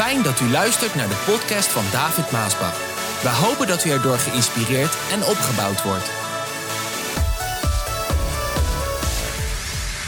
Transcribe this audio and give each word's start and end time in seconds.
Fijn 0.00 0.22
dat 0.22 0.40
u 0.40 0.48
luistert 0.48 0.94
naar 0.94 1.08
de 1.08 1.22
podcast 1.26 1.68
van 1.68 1.84
David 1.92 2.30
Maasbach. 2.30 2.76
We 3.22 3.28
hopen 3.28 3.66
dat 3.66 3.84
u 3.84 3.90
erdoor 3.90 4.18
geïnspireerd 4.18 4.96
en 5.12 5.22
opgebouwd 5.24 5.82
wordt. 5.82 6.04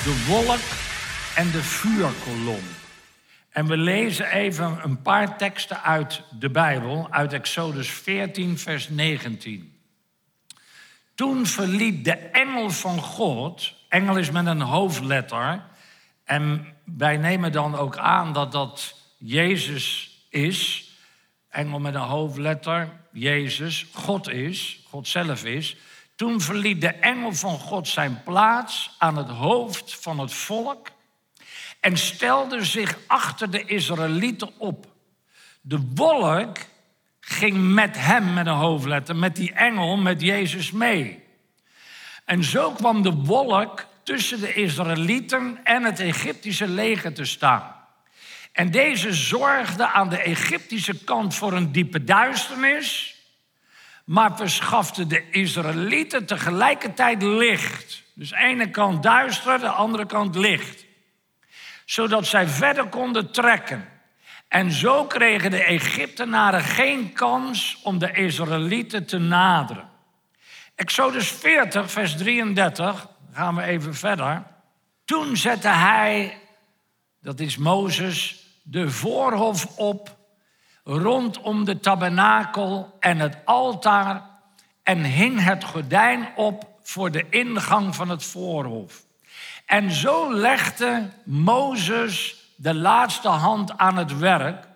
de 0.05 0.25
wolk 0.29 0.61
en 1.35 1.51
de 1.51 1.63
vuurkolom. 1.63 2.63
En 3.51 3.67
we 3.67 3.77
lezen 3.77 4.27
even 4.27 4.79
een 4.83 5.03
paar 5.03 5.37
teksten 5.37 5.83
uit 5.83 6.23
de 6.39 6.51
Bijbel, 6.51 7.07
uit 7.11 7.33
Exodus 7.33 7.91
14, 7.91 8.59
vers 8.59 8.89
19. 8.89 9.81
Toen 11.15 11.47
verliet 11.47 12.05
de 12.05 12.17
engel 12.17 12.71
van 12.71 12.99
God, 12.99 13.75
engel 13.89 14.17
is 14.17 14.31
met 14.31 14.47
een 14.47 14.61
hoofdletter, 14.61 15.63
en 16.25 16.67
wij 16.85 17.17
nemen 17.17 17.53
dan 17.53 17.77
ook 17.77 17.97
aan 17.97 18.33
dat 18.33 18.53
dat 18.53 19.01
Jezus 19.25 20.17
is, 20.29 20.91
engel 21.49 21.79
met 21.79 21.95
een 21.95 22.01
hoofdletter, 22.01 23.01
Jezus, 23.13 23.87
God 23.93 24.29
is, 24.29 24.81
God 24.89 25.09
zelf 25.09 25.45
is. 25.45 25.77
Toen 26.17 26.41
verliet 26.41 26.81
de 26.81 26.89
engel 26.89 27.33
van 27.33 27.59
God 27.59 27.89
zijn 27.89 28.23
plaats 28.23 28.95
aan 28.99 29.17
het 29.17 29.29
hoofd 29.29 29.97
van 29.97 30.19
het 30.19 30.33
volk 30.33 30.89
en 31.81 31.97
stelde 31.97 32.65
zich 32.65 32.99
achter 33.07 33.51
de 33.51 33.65
Israëlieten 33.65 34.51
op. 34.59 34.87
De 35.61 35.81
wolk 35.95 36.59
ging 37.21 37.73
met 37.73 37.97
hem, 37.99 38.35
met 38.35 38.47
een 38.47 38.53
hoofdletter, 38.53 39.17
met 39.17 39.37
die 39.37 39.53
engel, 39.53 39.97
met 39.97 40.21
Jezus 40.21 40.71
mee. 40.71 41.25
En 42.25 42.45
zo 42.45 42.71
kwam 42.71 43.03
de 43.03 43.13
wolk 43.13 43.87
tussen 44.03 44.41
de 44.41 44.55
Israëlieten 44.55 45.61
en 45.65 45.85
het 45.85 46.01
Egyptische 46.01 46.69
leger 46.69 47.15
te 47.15 47.25
staan. 47.25 47.72
En 48.53 48.71
deze 48.71 49.13
zorgde 49.13 49.87
aan 49.87 50.09
de 50.09 50.19
Egyptische 50.19 51.05
kant 51.05 51.35
voor 51.35 51.53
een 51.53 51.73
diepe 51.73 52.05
duisternis, 52.05 53.17
maar 54.05 54.37
verschafte 54.37 55.07
de 55.07 55.31
Israëlieten 55.31 56.27
tegelijkertijd 56.27 57.23
licht. 57.23 58.03
Dus 58.15 58.31
de 58.31 58.37
ene 58.37 58.71
kant 58.71 59.03
duister, 59.03 59.59
de 59.59 59.69
andere 59.69 60.07
kant 60.07 60.37
licht. 60.37 60.85
Zodat 61.85 62.27
zij 62.27 62.47
verder 62.47 62.87
konden 62.87 63.33
trekken. 63.33 63.89
En 64.49 64.73
zo 64.73 65.05
kregen 65.05 65.51
de 65.51 65.65
Egyptenaren 65.65 66.61
geen 66.61 67.13
kans 67.13 67.81
om 67.83 67.99
de 67.99 68.13
Israëlieten 68.13 69.07
te 69.07 69.19
naderen. 69.19 69.91
Exodus 70.75 71.29
40, 71.29 71.91
vers 71.91 72.17
33, 72.17 73.07
gaan 73.33 73.55
we 73.55 73.63
even 73.63 73.95
verder. 73.95 74.43
Toen 75.05 75.37
zette 75.37 75.69
hij, 75.69 76.39
dat 77.21 77.41
is 77.41 77.57
Mozes, 77.57 78.42
de 78.63 78.91
voorhof 78.91 79.79
op 79.79 80.17
rondom 80.85 81.65
de 81.65 81.81
tabernakel 81.81 82.97
en 83.01 83.19
het 83.19 83.37
altaar 83.45 84.31
en 84.83 85.05
hing 85.05 85.45
het 85.45 85.65
gordijn 85.65 86.29
op 86.37 86.65
voor 86.83 87.11
de 87.11 87.27
ingang 87.31 87.95
van 87.95 88.09
het 88.09 88.25
voorhof. 88.25 89.05
En 89.67 89.91
zo 89.91 90.35
legde 90.35 91.11
Mozes 91.25 92.43
de 92.57 92.75
laatste 92.75 93.29
hand 93.29 93.79
aan 93.79 93.97
het 93.97 94.19
werk. 94.19 94.67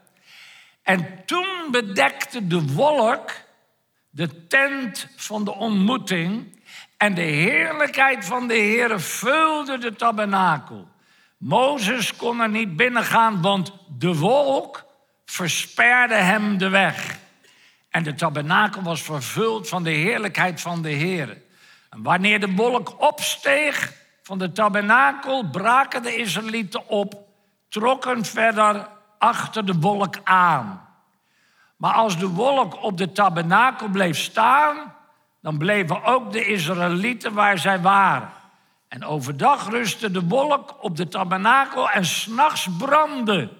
En 0.82 1.24
toen 1.24 1.68
bedekte 1.70 2.46
de 2.46 2.72
wolk 2.72 3.30
de 4.10 4.46
tent 4.46 5.08
van 5.16 5.44
de 5.44 5.54
ontmoeting 5.54 6.60
en 6.96 7.14
de 7.14 7.20
heerlijkheid 7.20 8.24
van 8.24 8.48
de 8.48 8.54
Heer 8.54 9.00
vulde 9.00 9.78
de 9.78 9.94
tabernakel. 9.96 10.88
Mozes 11.46 12.16
kon 12.16 12.40
er 12.40 12.48
niet 12.48 12.76
binnengaan, 12.76 13.42
want 13.42 13.72
de 13.98 14.16
wolk 14.16 14.84
versperde 15.24 16.14
hem 16.14 16.58
de 16.58 16.68
weg. 16.68 17.18
En 17.90 18.02
de 18.02 18.14
tabernakel 18.14 18.82
was 18.82 19.02
vervuld 19.02 19.68
van 19.68 19.82
de 19.82 19.90
heerlijkheid 19.90 20.60
van 20.60 20.82
de 20.82 20.88
Heer. 20.88 21.42
En 21.90 22.02
wanneer 22.02 22.40
de 22.40 22.54
wolk 22.54 23.02
opsteeg 23.02 23.92
van 24.22 24.38
de 24.38 24.52
tabernakel, 24.52 25.48
braken 25.50 26.02
de 26.02 26.16
Israëlieten 26.16 26.88
op, 26.88 27.14
trokken 27.68 28.24
verder 28.24 28.88
achter 29.18 29.66
de 29.66 29.74
wolk 29.74 30.16
aan. 30.24 30.88
Maar 31.76 31.92
als 31.92 32.18
de 32.18 32.28
wolk 32.28 32.82
op 32.82 32.98
de 32.98 33.12
tabernakel 33.12 33.88
bleef 33.88 34.18
staan, 34.18 34.94
dan 35.42 35.58
bleven 35.58 36.04
ook 36.04 36.32
de 36.32 36.44
Israëlieten 36.44 37.32
waar 37.32 37.58
zij 37.58 37.80
waren. 37.80 38.30
En 38.88 39.04
overdag 39.04 39.68
rustte 39.68 40.10
de 40.10 40.22
wolk 40.22 40.84
op 40.84 40.96
de 40.96 41.08
tabernakel 41.08 41.90
en 41.90 42.04
s'nachts 42.04 42.68
brandde 42.78 43.52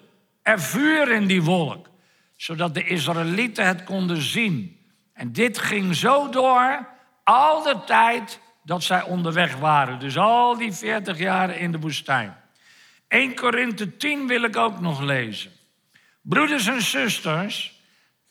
er 0.42 0.60
vuur 0.60 1.12
in 1.12 1.26
die 1.26 1.42
wolk, 1.42 1.88
zodat 2.37 2.75
de 2.75 2.84
Israëlieten 2.84 3.66
het 3.66 3.84
konden 3.84 4.22
zien. 4.22 4.84
En 5.12 5.32
dit 5.32 5.59
ging 5.59 5.94
zo 5.94 6.28
door 6.28 6.88
al 7.25 7.62
de 7.62 7.76
tijd 7.87 8.41
dat 8.62 8.82
zij 8.82 9.03
onderweg 9.03 9.56
waren. 9.56 9.98
Dus 9.98 10.16
al 10.19 10.56
die 10.56 10.72
40 10.72 11.19
jaar 11.19 11.56
in 11.56 11.72
de 11.72 11.78
woestijn. 11.78 12.37
1 13.08 13.34
Korinthe 13.34 13.97
10 13.97 14.26
wil 14.26 14.43
ik 14.43 14.56
ook 14.56 14.81
nog 14.81 15.00
lezen. 15.00 15.50
Broeders 16.22 16.66
en 16.66 16.82
zusters, 16.82 17.81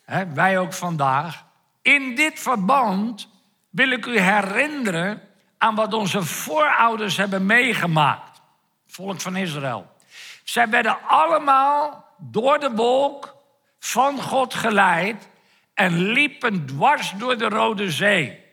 hè, 0.02 0.34
wij 0.34 0.60
ook 0.60 0.74
vandaag, 0.74 1.46
in 1.82 2.16
dit 2.16 2.40
verband 2.40 3.30
wil 3.70 3.90
ik 3.90 4.06
u 4.06 4.20
herinneren 4.20 5.22
aan 5.58 5.76
wat 5.76 5.94
onze 5.94 6.24
voorouders 6.24 7.18
hebben 7.18 7.46
meegemaakt. 7.46 8.42
Volk 8.88 9.22
van 9.22 9.36
Israël. 9.36 9.96
Zij 10.44 10.70
werden 10.70 10.98
allemaal 11.08 12.06
door 12.18 12.60
de 12.60 12.72
wolk 12.72 13.36
van 13.80 14.22
God 14.22 14.54
geleid 14.54 15.30
en 15.74 15.98
liepen 15.98 16.66
dwars 16.66 17.12
door 17.18 17.38
de 17.38 17.50
Rode 17.50 17.92
Zee. 17.92 18.44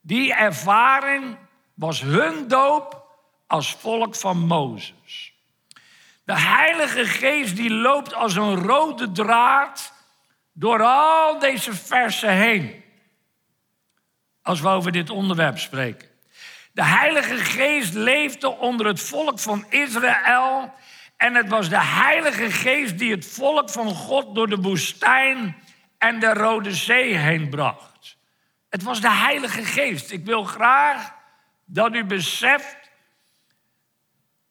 Die 0.00 0.34
ervaring 0.34 1.36
was 1.74 2.00
hun 2.00 2.48
doop 2.48 3.06
als 3.46 3.72
volk 3.72 4.14
van 4.16 4.38
Mozes. 4.38 5.34
De 6.24 6.38
Heilige 6.38 7.04
Geest 7.04 7.56
die 7.56 7.70
loopt 7.70 8.14
als 8.14 8.34
een 8.34 8.54
rode 8.54 9.12
draad 9.12 9.92
door 10.52 10.82
al 10.82 11.38
deze 11.38 11.74
versen 11.74 12.32
heen. 12.32 12.84
Als 14.42 14.60
we 14.60 14.68
over 14.68 14.92
dit 14.92 15.10
onderwerp 15.10 15.58
spreken. 15.58 16.11
De 16.72 16.84
Heilige 16.84 17.36
Geest 17.36 17.94
leefde 17.94 18.48
onder 18.48 18.86
het 18.86 19.00
volk 19.00 19.38
van 19.38 19.64
Israël. 19.68 20.74
En 21.16 21.34
het 21.34 21.48
was 21.48 21.68
de 21.68 21.82
Heilige 21.82 22.50
Geest 22.50 22.98
die 22.98 23.10
het 23.10 23.26
volk 23.26 23.70
van 23.70 23.94
God 23.94 24.34
door 24.34 24.48
de 24.48 24.56
woestijn 24.56 25.56
en 25.98 26.20
de 26.20 26.32
Rode 26.32 26.74
Zee 26.74 27.16
heen 27.16 27.48
bracht. 27.48 28.16
Het 28.68 28.82
was 28.82 29.00
de 29.00 29.10
Heilige 29.10 29.64
Geest. 29.64 30.10
Ik 30.10 30.24
wil 30.24 30.44
graag 30.44 31.14
dat 31.64 31.94
u 31.94 32.04
beseft, 32.04 32.90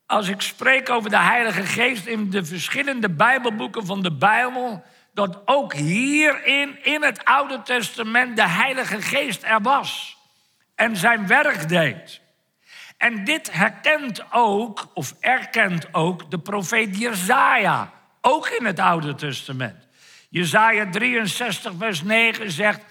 als 0.05 0.27
ik 0.27 0.41
spreek 0.41 0.89
over 0.89 1.09
de 1.09 1.19
Heilige 1.19 1.63
Geest 1.63 2.05
in 2.05 2.29
de 2.29 2.45
verschillende 2.45 3.09
Bijbelboeken 3.09 3.85
van 3.85 4.01
de 4.01 4.11
Bijbel, 4.17 4.83
dat 5.13 5.41
ook 5.45 5.73
hierin, 5.73 6.83
in 6.83 7.03
het 7.03 7.25
Oude 7.25 7.61
Testament, 7.61 8.35
de 8.35 8.47
Heilige 8.47 9.01
Geest 9.01 9.43
er 9.43 9.61
was 9.61 10.19
en 10.81 10.97
zijn 10.97 11.27
werk 11.27 11.69
deed. 11.69 12.21
En 12.97 13.23
dit 13.23 13.51
herkent 13.51 14.23
ook, 14.31 14.87
of 14.93 15.15
erkent 15.19 15.93
ook, 15.93 16.31
de 16.31 16.39
profeet 16.39 16.97
Jezaja, 16.97 17.93
ook 18.21 18.47
in 18.47 18.65
het 18.65 18.79
Oude 18.79 19.15
Testament. 19.15 19.87
Jezaja 20.29 20.89
63, 20.89 21.73
vers 21.77 22.03
9 22.03 22.51
zegt, 22.51 22.81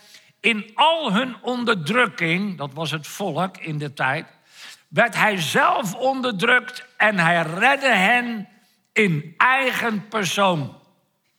in 0.40 0.70
al 0.74 1.12
hun 1.12 1.36
onderdrukking, 1.42 2.58
dat 2.58 2.72
was 2.72 2.90
het 2.90 3.06
volk 3.06 3.56
in 3.56 3.78
de 3.78 3.92
tijd, 3.92 4.26
werd 4.88 5.14
hij 5.14 5.40
zelf 5.40 5.94
onderdrukt 5.94 6.86
en 6.96 7.19
hij 7.19 7.43
redde 7.43 7.94
hen 7.94 8.48
in 8.93 9.34
eigen 9.36 10.08
persoon. 10.08 10.76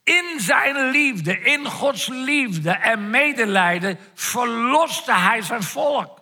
In 0.04 0.40
zijn 0.40 0.90
liefde, 0.90 1.40
in 1.40 1.66
Gods 1.66 2.08
liefde 2.08 2.72
en 2.72 3.10
medelijden 3.10 4.00
verloste 4.14 5.14
hij 5.14 5.42
zijn 5.42 5.64
volk. 5.64 6.21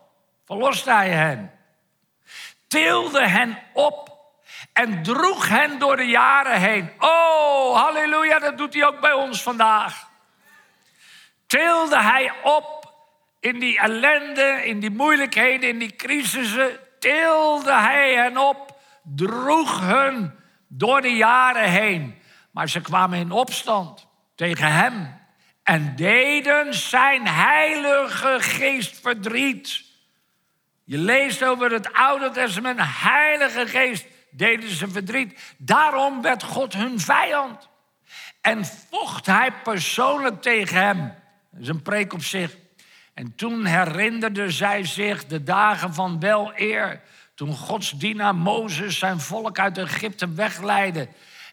Verloste 0.49 0.91
hij 0.91 1.09
hen. 1.09 1.51
Tilde 2.67 3.27
hen 3.27 3.57
op 3.73 4.17
en 4.73 5.03
droeg 5.03 5.47
hen 5.47 5.79
door 5.79 5.97
de 5.97 6.07
jaren 6.07 6.59
heen. 6.59 6.91
Oh, 6.99 7.75
halleluja, 7.75 8.39
dat 8.39 8.57
doet 8.57 8.73
hij 8.73 8.85
ook 8.85 8.99
bij 8.99 9.13
ons 9.13 9.41
vandaag. 9.41 10.09
Tilde 11.47 12.01
hij 12.01 12.33
op 12.43 12.93
in 13.39 13.59
die 13.59 13.79
ellende, 13.79 14.61
in 14.65 14.79
die 14.79 14.91
moeilijkheden, 14.91 15.69
in 15.69 15.79
die 15.79 15.95
crisissen. 15.95 16.79
Tilde 16.99 17.73
hij 17.73 18.13
hen 18.13 18.37
op, 18.37 18.79
droeg 19.03 19.79
hen 19.79 20.39
door 20.67 21.01
de 21.01 21.15
jaren 21.15 21.69
heen. 21.69 22.21
Maar 22.51 22.69
ze 22.69 22.81
kwamen 22.81 23.19
in 23.19 23.31
opstand 23.31 24.07
tegen 24.35 24.71
hem 24.71 25.19
en 25.63 25.95
deden 25.95 26.73
zijn 26.73 27.27
heilige 27.27 28.37
geest 28.39 28.99
verdriet. 29.01 29.88
Je 30.89 30.97
leest 30.97 31.43
over 31.43 31.71
het 31.71 31.93
Oude 31.93 32.29
Testament, 32.29 32.79
heilige 32.81 33.67
geest 33.67 34.05
deden 34.31 34.69
ze 34.69 34.87
verdriet. 34.87 35.55
Daarom 35.57 36.21
werd 36.21 36.43
God 36.43 36.73
hun 36.73 36.99
vijand. 36.99 37.69
En 38.41 38.65
vocht 38.65 39.25
hij 39.25 39.51
persoonlijk 39.63 40.41
tegen 40.41 40.77
hem. 40.77 41.13
Dat 41.51 41.61
is 41.61 41.67
een 41.67 41.81
preek 41.81 42.13
op 42.13 42.23
zich. 42.23 42.55
En 43.13 43.35
toen 43.35 43.65
herinnerde 43.65 44.51
zij 44.51 44.85
zich 44.85 45.25
de 45.25 45.43
dagen 45.43 45.93
van 45.93 46.19
wel 46.19 46.51
eer. 46.55 47.01
Toen 47.35 47.55
Gods 47.55 47.91
dienaar 47.91 48.35
Mozes 48.35 48.97
zijn 48.99 49.19
volk 49.19 49.59
uit 49.59 49.77
Egypte 49.77 50.33
wegleidde. 50.33 51.07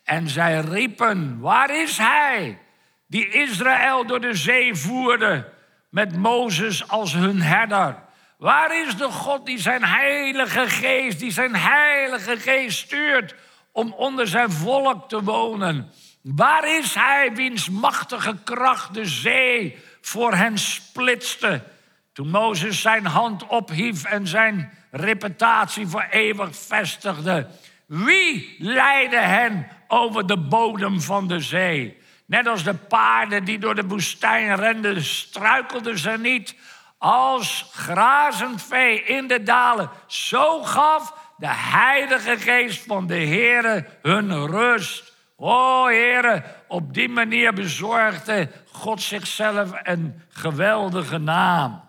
En 0.05 0.29
zij 0.29 0.61
riepen, 0.61 1.41
waar 1.41 1.71
is 1.71 1.99
hij? 1.99 2.59
Die 3.07 3.29
Israël 3.29 4.07
door 4.07 4.21
de 4.21 4.35
zee 4.35 4.75
voerde 4.75 5.53
met 5.89 6.17
Mozes 6.17 6.89
als 6.89 7.13
hun 7.13 7.43
herder. 7.43 8.05
Waar 8.37 8.87
is 8.87 8.97
de 8.97 9.11
God 9.11 9.47
die 9.47 9.59
zijn 9.59 9.85
heilige 9.85 10.69
geest, 10.69 11.19
die 11.19 11.33
zijn 11.33 11.57
heilige 11.57 12.37
geest 12.37 12.79
stuurt 12.79 13.35
om 13.73 13.93
onder 13.93 14.27
zijn 14.27 14.51
volk 14.51 15.09
te 15.09 15.23
wonen? 15.23 15.91
Waar 16.23 16.77
is 16.79 16.95
hij 16.95 17.33
wiens 17.35 17.71
machtige 17.71 18.37
kracht 18.45 18.95
de 18.95 19.07
zee 19.07 19.77
voor 20.01 20.35
hen 20.35 20.59
splitste? 20.59 21.63
Toen 22.13 22.31
Mozes 22.31 22.81
zijn 22.81 23.07
hand 23.07 23.47
ophief 23.47 24.05
en 24.05 24.27
zijn 24.27 24.73
reputatie 24.91 25.87
voor 25.87 26.07
eeuwig 26.11 26.57
vestigde. 26.57 27.47
Wie 27.87 28.57
leidde 28.59 29.21
hen 29.21 29.69
over 29.89 30.27
de 30.27 30.39
bodem 30.39 31.01
van 31.01 31.29
de 31.29 31.41
zee? 31.41 31.99
Net 32.27 32.47
als 32.47 32.65
de 32.65 32.75
paarden 32.75 33.45
die 33.45 33.59
door 33.59 33.75
de 33.75 33.87
woestijn 33.87 34.57
renden, 34.57 35.05
struikelden 35.05 35.99
ze 35.99 36.11
niet. 36.11 36.55
Als 36.99 37.71
grazend 37.73 38.63
vee 38.63 39.03
in 39.03 39.27
de 39.27 39.43
dalen. 39.43 39.91
Zo 40.07 40.63
gaf 40.63 41.15
de 41.37 41.49
Heilige 41.49 42.37
Geest 42.37 42.85
van 42.87 43.07
de 43.07 43.19
Heere 43.19 43.87
hun 44.03 44.47
rust. 44.47 45.15
O 45.37 45.85
Heere, 45.87 46.45
op 46.69 46.95
die 46.95 47.09
manier 47.09 47.53
bezorgde 47.53 48.51
God 48.73 49.03
zichzelf 49.03 49.71
een 49.83 50.23
geweldige 50.29 51.19
naam. 51.19 51.85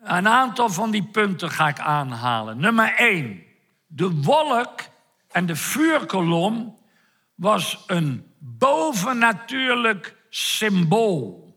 Een 0.00 0.28
aantal 0.28 0.68
van 0.68 0.90
die 0.90 1.04
punten 1.04 1.50
ga 1.50 1.68
ik 1.68 1.78
aanhalen. 1.78 2.58
Nummer 2.58 2.94
1. 2.94 3.42
De 3.86 4.10
wolk 4.22 4.80
en 5.30 5.46
de 5.46 5.56
vuurkolom 5.56 6.78
was 7.34 7.84
een 7.86 8.32
bovennatuurlijk 8.38 10.16
symbool. 10.28 11.54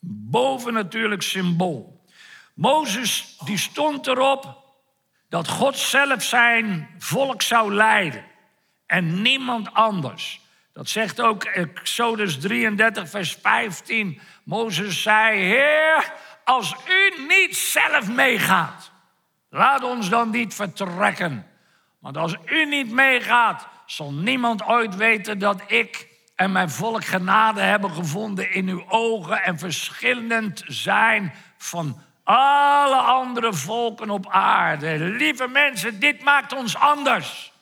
Bovennatuurlijk 0.00 1.22
symbool. 1.22 1.97
Mozes 2.58 3.36
die 3.44 3.58
stond 3.58 4.06
erop 4.06 4.64
dat 5.28 5.48
God 5.48 5.76
zelf 5.76 6.22
zijn 6.22 6.88
volk 6.98 7.42
zou 7.42 7.74
leiden 7.74 8.24
en 8.86 9.22
niemand 9.22 9.74
anders. 9.74 10.40
Dat 10.72 10.88
zegt 10.88 11.20
ook 11.20 11.44
Exodus 11.44 12.38
33, 12.40 13.10
vers 13.10 13.38
15. 13.42 14.20
Mozes 14.44 15.02
zei: 15.02 15.38
Heer, 15.38 16.12
als 16.44 16.74
u 16.88 17.26
niet 17.28 17.56
zelf 17.56 18.08
meegaat, 18.08 18.90
laat 19.50 19.82
ons 19.82 20.08
dan 20.08 20.30
niet 20.30 20.54
vertrekken. 20.54 21.46
Want 21.98 22.16
als 22.16 22.36
u 22.46 22.66
niet 22.66 22.90
meegaat, 22.90 23.68
zal 23.86 24.12
niemand 24.12 24.66
ooit 24.66 24.96
weten 24.96 25.38
dat 25.38 25.62
ik 25.66 26.08
en 26.34 26.52
mijn 26.52 26.70
volk 26.70 27.04
genade 27.04 27.60
hebben 27.60 27.90
gevonden 27.90 28.52
in 28.52 28.68
uw 28.68 28.84
ogen 28.88 29.42
en 29.42 29.58
verschillend 29.58 30.62
zijn 30.66 31.34
van 31.56 32.06
alle 32.34 32.96
andere 32.96 33.52
volken 33.54 34.10
op 34.10 34.28
aarde. 34.28 34.98
Lieve 34.98 35.48
mensen, 35.48 36.00
dit 36.00 36.22
maakt 36.22 36.52
ons 36.52 36.76
anders. 36.76 37.52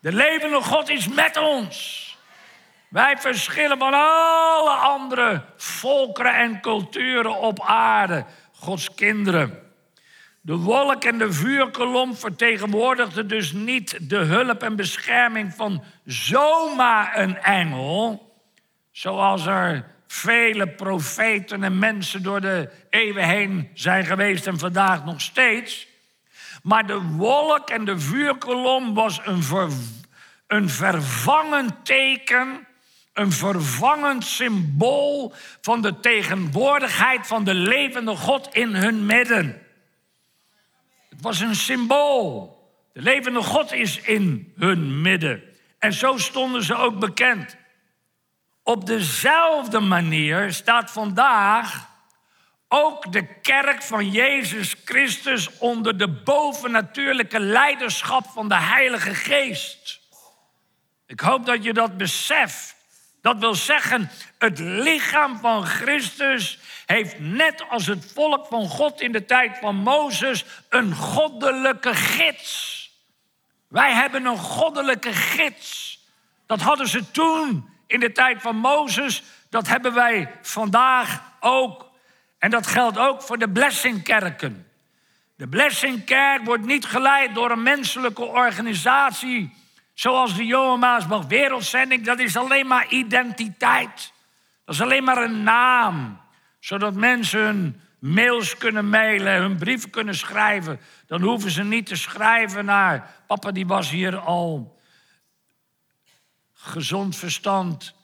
De 0.00 0.12
levende 0.12 0.60
God 0.60 0.88
is 0.88 1.08
met 1.08 1.36
ons. 1.36 2.08
Wij 2.88 3.16
verschillen 3.18 3.78
van 3.78 3.94
alle 3.94 4.70
andere 4.70 5.44
volkeren 5.56 6.34
en 6.34 6.60
culturen 6.60 7.38
op 7.38 7.62
aarde, 7.62 8.24
Gods 8.52 8.94
kinderen. 8.94 9.72
De 10.40 10.56
wolk 10.56 11.04
en 11.04 11.18
de 11.18 11.32
vuurkolom 11.32 12.16
vertegenwoordigden 12.16 13.28
dus 13.28 13.52
niet 13.52 14.10
de 14.10 14.18
hulp 14.18 14.62
en 14.62 14.76
bescherming 14.76 15.54
van 15.54 15.84
zomaar 16.04 17.18
een 17.18 17.38
engel, 17.38 18.32
zoals 18.90 19.46
er 19.46 19.84
vele 20.12 20.68
profeten 20.68 21.64
en 21.64 21.78
mensen 21.78 22.22
door 22.22 22.40
de 22.40 22.70
eeuwen 22.90 23.28
heen 23.28 23.70
zijn 23.74 24.04
geweest 24.04 24.46
en 24.46 24.58
vandaag 24.58 25.04
nog 25.04 25.20
steeds. 25.20 25.86
Maar 26.62 26.86
de 26.86 27.00
wolk 27.00 27.70
en 27.70 27.84
de 27.84 27.98
vuurkolom 27.98 28.94
was 28.94 29.20
een, 29.24 29.42
een 30.46 30.68
vervangend 30.68 31.84
teken 31.84 32.66
een 33.12 33.32
vervangend 33.32 34.24
symbool 34.24 35.34
van 35.60 35.82
de 35.82 36.00
tegenwoordigheid 36.00 37.26
van 37.26 37.44
de 37.44 37.54
levende 37.54 38.16
God 38.16 38.54
in 38.54 38.74
hun 38.74 39.06
midden. 39.06 39.62
Het 41.08 41.20
was 41.20 41.40
een 41.40 41.54
symbool. 41.54 42.58
De 42.92 43.02
levende 43.02 43.42
God 43.42 43.72
is 43.72 44.00
in 44.00 44.52
hun 44.56 45.00
midden. 45.00 45.42
En 45.78 45.92
zo 45.92 46.16
stonden 46.16 46.62
ze 46.62 46.74
ook 46.74 46.98
bekend. 46.98 47.56
Op 48.70 48.86
dezelfde 48.86 49.80
manier 49.80 50.52
staat 50.52 50.90
vandaag 50.90 51.88
ook 52.68 53.12
de 53.12 53.40
kerk 53.40 53.82
van 53.82 54.10
Jezus 54.10 54.74
Christus 54.84 55.58
onder 55.58 55.98
de 55.98 56.08
bovennatuurlijke 56.08 57.40
leiderschap 57.40 58.26
van 58.26 58.48
de 58.48 58.56
Heilige 58.56 59.14
Geest. 59.14 60.00
Ik 61.06 61.20
hoop 61.20 61.46
dat 61.46 61.64
je 61.64 61.72
dat 61.72 61.96
beseft. 61.96 62.74
Dat 63.20 63.38
wil 63.38 63.54
zeggen, 63.54 64.10
het 64.38 64.58
lichaam 64.58 65.38
van 65.38 65.66
Christus 65.66 66.58
heeft 66.86 67.18
net 67.18 67.64
als 67.68 67.86
het 67.86 68.12
volk 68.14 68.46
van 68.46 68.68
God 68.68 69.00
in 69.00 69.12
de 69.12 69.24
tijd 69.24 69.58
van 69.58 69.76
Mozes 69.76 70.44
een 70.68 70.94
goddelijke 70.94 71.94
gids. 71.94 72.90
Wij 73.68 73.92
hebben 73.92 74.24
een 74.24 74.38
goddelijke 74.38 75.12
gids. 75.12 76.00
Dat 76.46 76.60
hadden 76.60 76.88
ze 76.88 77.10
toen 77.10 77.69
in 77.90 78.00
de 78.00 78.12
tijd 78.12 78.42
van 78.42 78.56
Mozes. 78.56 79.22
Dat 79.48 79.68
hebben 79.68 79.94
wij 79.94 80.30
vandaag 80.42 81.22
ook. 81.40 81.90
En 82.38 82.50
dat 82.50 82.66
geldt 82.66 82.98
ook 82.98 83.22
voor 83.22 83.38
de 83.38 83.50
blessingkerken. 83.50 84.66
De 85.36 85.48
blessingkerk 85.48 86.44
wordt 86.44 86.64
niet 86.64 86.84
geleid 86.84 87.34
door 87.34 87.50
een 87.50 87.62
menselijke 87.62 88.24
organisatie 88.24 89.58
Zoals 90.00 90.36
de 90.36 90.76
Maasbach 90.78 91.26
Wereldzending, 91.26 92.04
dat 92.04 92.18
is 92.18 92.36
alleen 92.36 92.66
maar 92.66 92.88
identiteit. 92.88 94.12
Dat 94.64 94.74
is 94.74 94.80
alleen 94.80 95.04
maar 95.04 95.22
een 95.22 95.42
naam. 95.42 96.20
Zodat 96.60 96.94
mensen 96.94 97.40
hun 97.40 97.80
mails 97.98 98.56
kunnen 98.56 98.88
mailen, 98.88 99.34
hun 99.34 99.56
brieven 99.56 99.90
kunnen 99.90 100.14
schrijven. 100.14 100.80
Dan 101.06 101.22
hoeven 101.22 101.50
ze 101.50 101.62
niet 101.62 101.86
te 101.86 101.96
schrijven 101.96 102.64
naar 102.64 103.10
papa 103.26 103.50
die 103.50 103.66
was 103.66 103.90
hier 103.90 104.16
al 104.16 104.79
gezond 106.60 107.16
verstand. 107.16 107.94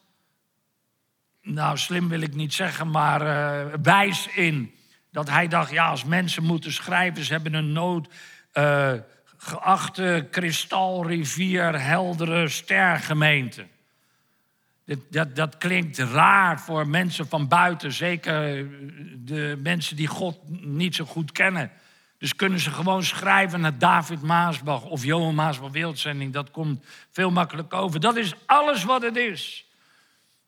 Nou, 1.43 1.79
slim 1.79 2.09
wil 2.09 2.21
ik 2.21 2.35
niet 2.35 2.55
zeggen, 2.55 2.91
maar 2.91 3.23
uh, 3.23 3.75
wijs 3.83 4.29
in. 4.29 4.75
Dat 5.11 5.31
hij 5.31 5.49
dacht, 5.49 5.71
ja, 5.71 5.89
als 5.89 6.05
mensen 6.05 6.43
moeten 6.43 6.73
schrijven, 6.73 7.25
ze 7.25 7.33
hebben 7.33 7.55
een 7.55 7.73
nood. 7.73 8.09
Uh, 8.55 8.93
geachte 9.37 10.29
kristalrivier, 10.31 11.81
heldere 11.81 12.49
stergemeente. 12.49 13.67
Dat, 14.85 14.99
dat, 15.11 15.37
dat 15.37 15.59
klinkt 15.59 15.99
raar 15.99 16.61
voor 16.61 16.89
mensen 16.89 17.29
van 17.29 17.49
buiten, 17.49 17.93
zeker 17.93 18.69
de 19.19 19.61
mensen 19.63 19.97
die 19.97 20.07
God 20.07 20.39
niet 20.65 20.95
zo 20.95 21.05
goed 21.05 21.33
kennen. 21.33 21.71
Dus 22.27 22.37
kunnen 22.37 22.61
ze 22.61 22.71
gewoon 22.71 23.03
schrijven 23.03 23.61
naar 23.61 23.79
David 23.79 24.23
Maasbach 24.23 24.83
of 24.83 25.05
Johan 25.05 25.35
Maasbach 25.35 25.71
Wereldzending. 25.71 26.33
Dat 26.33 26.51
komt 26.51 26.85
veel 27.13 27.31
makkelijker 27.31 27.79
over. 27.79 28.01
Dat 28.01 28.17
is 28.17 28.35
alles 28.47 28.85
wat 28.85 29.03
het 29.03 29.17
is. 29.17 29.67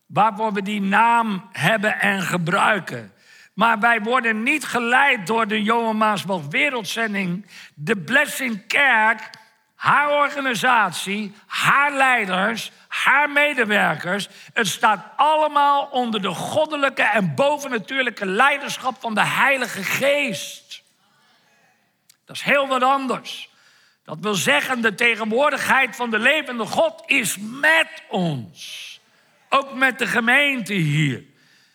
Waarvoor 0.06 0.52
we 0.52 0.62
die 0.62 0.80
naam 0.80 1.49
hebben 1.52 2.00
en 2.00 2.23
gebruiken. 2.23 3.12
Maar 3.54 3.78
wij 3.78 4.00
worden 4.00 4.42
niet 4.42 4.64
geleid 4.64 5.26
door 5.26 5.47
de 5.47 5.62
Johan 5.62 5.97
Maasbach 5.97 6.47
Wereldzending. 6.50 7.47
De 7.75 7.97
Blessing 7.97 8.66
Kerk, 8.66 9.30
haar 9.75 10.11
organisatie, 10.11 11.35
haar 11.47 11.92
leiders, 11.92 12.73
haar 12.88 13.30
medewerkers. 13.30 14.28
Het 14.52 14.66
staat 14.66 15.04
allemaal 15.16 15.88
onder 15.90 16.23
de 16.23 16.35
goddelijke 16.35 17.02
en 17.02 17.35
bovennatuurlijke 17.35 18.26
leiderschap 18.26 19.00
van 19.00 19.14
de 19.14 19.25
Heilige 19.25 19.82
Geest. 19.82 20.67
Dat 22.28 22.37
is 22.37 22.42
heel 22.42 22.66
wat 22.66 22.82
anders. 22.82 23.50
Dat 24.04 24.18
wil 24.20 24.35
zeggen, 24.35 24.80
de 24.80 24.94
tegenwoordigheid 24.94 25.97
van 25.97 26.11
de 26.11 26.18
levende 26.18 26.66
God 26.66 27.02
is 27.06 27.37
met 27.40 27.88
ons. 28.08 29.00
Ook 29.49 29.75
met 29.75 29.99
de 29.99 30.06
gemeente 30.06 30.75
hier. 30.75 31.25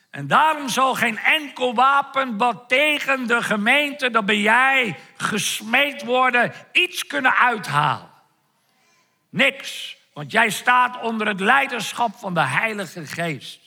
En 0.10 0.28
daarom 0.28 0.70
zal 0.70 0.96
geen 0.96 1.18
enkel 1.18 1.74
wapen 1.76 2.38
wat 2.38 2.64
tegen 2.68 3.28
de 3.28 3.44
gemeente, 3.44 4.10
dat 4.10 4.26
ben 4.26 4.40
jij, 4.40 4.96
gesmeed 5.18 6.04
worden, 6.04 6.54
iets 6.72 7.08
kunnen 7.08 7.36
uithalen. 7.36 8.12
Niks. 9.30 9.98
Want 10.14 10.32
jij 10.32 10.50
staat 10.50 11.02
onder 11.02 11.28
het 11.28 11.40
leiderschap 11.40 12.16
van 12.16 12.34
de 12.34 12.46
Heilige 12.46 13.06
Geest. 13.06 13.60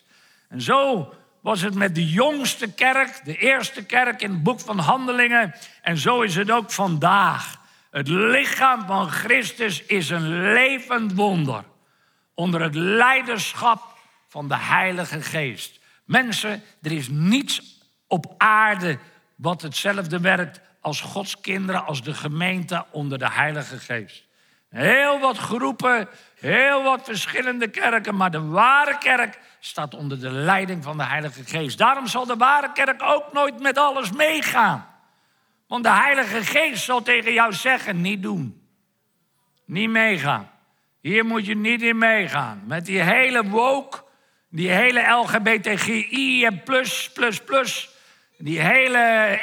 En 0.48 0.60
zo 0.60 1.12
was 1.46 1.60
het 1.60 1.74
met 1.74 1.94
de 1.94 2.08
jongste 2.08 2.72
kerk, 2.72 3.20
de 3.24 3.36
eerste 3.36 3.84
kerk 3.84 4.22
in 4.22 4.30
het 4.30 4.42
boek 4.42 4.60
van 4.60 4.78
Handelingen. 4.78 5.54
En 5.82 5.96
zo 5.96 6.22
is 6.22 6.36
het 6.36 6.50
ook 6.50 6.70
vandaag. 6.70 7.60
Het 7.90 8.08
lichaam 8.08 8.86
van 8.86 9.10
Christus 9.10 9.82
is 9.82 10.10
een 10.10 10.52
levend 10.52 11.12
wonder. 11.12 11.64
Onder 12.34 12.62
het 12.62 12.74
leiderschap 12.74 13.98
van 14.28 14.48
de 14.48 14.56
Heilige 14.56 15.22
Geest. 15.22 15.80
Mensen, 16.04 16.62
er 16.82 16.92
is 16.92 17.08
niets 17.08 17.80
op 18.06 18.34
aarde 18.36 18.98
wat 19.36 19.62
hetzelfde 19.62 20.20
werkt 20.20 20.60
als 20.80 21.00
Gods 21.00 21.40
kinderen, 21.40 21.84
als 21.84 22.02
de 22.02 22.14
gemeente 22.14 22.84
onder 22.90 23.18
de 23.18 23.30
Heilige 23.30 23.78
Geest. 23.78 24.25
Heel 24.76 25.18
wat 25.18 25.38
groepen, 25.38 26.08
heel 26.40 26.82
wat 26.82 27.04
verschillende 27.04 27.68
kerken, 27.68 28.16
maar 28.16 28.30
de 28.30 28.44
ware 28.44 28.98
kerk 28.98 29.38
staat 29.60 29.94
onder 29.94 30.20
de 30.20 30.30
leiding 30.30 30.84
van 30.84 30.96
de 30.96 31.04
Heilige 31.04 31.44
Geest. 31.44 31.78
Daarom 31.78 32.06
zal 32.06 32.26
de 32.26 32.36
ware 32.36 32.72
kerk 32.72 33.02
ook 33.02 33.32
nooit 33.32 33.60
met 33.60 33.78
alles 33.78 34.12
meegaan. 34.12 34.86
Want 35.68 35.84
de 35.84 35.90
Heilige 35.90 36.44
Geest 36.44 36.84
zal 36.84 37.02
tegen 37.02 37.32
jou 37.32 37.52
zeggen: 37.52 38.00
niet 38.00 38.22
doen. 38.22 38.62
Niet 39.64 39.90
meegaan. 39.90 40.50
Hier 41.00 41.24
moet 41.24 41.46
je 41.46 41.56
niet 41.56 41.82
in 41.82 41.98
meegaan. 41.98 42.62
Met 42.66 42.86
die 42.86 43.00
hele 43.00 43.48
woke, 43.48 44.02
die 44.50 44.70
hele 44.70 45.00
LGBTGI 45.00 46.44
en 46.44 46.62
plus, 46.62 47.10
plus, 47.12 47.40
plus. 47.40 47.90
Die 48.38 48.60
hele 48.60 49.38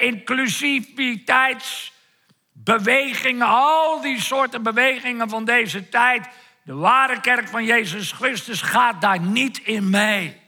inclusiviteitsbewegingen, 2.53 3.48
al 3.48 4.01
die 4.01 4.22
soorten 4.22 4.63
bewegingen 4.63 5.29
van 5.29 5.45
deze 5.45 5.89
tijd. 5.89 6.27
De 6.63 6.74
ware 6.74 7.22
kerk 7.22 7.48
van 7.48 7.65
Jezus 7.65 8.12
Christus 8.12 8.62
gaat 8.62 9.01
daar 9.01 9.19
niet 9.19 9.57
in 9.57 9.89
mee. 9.89 10.41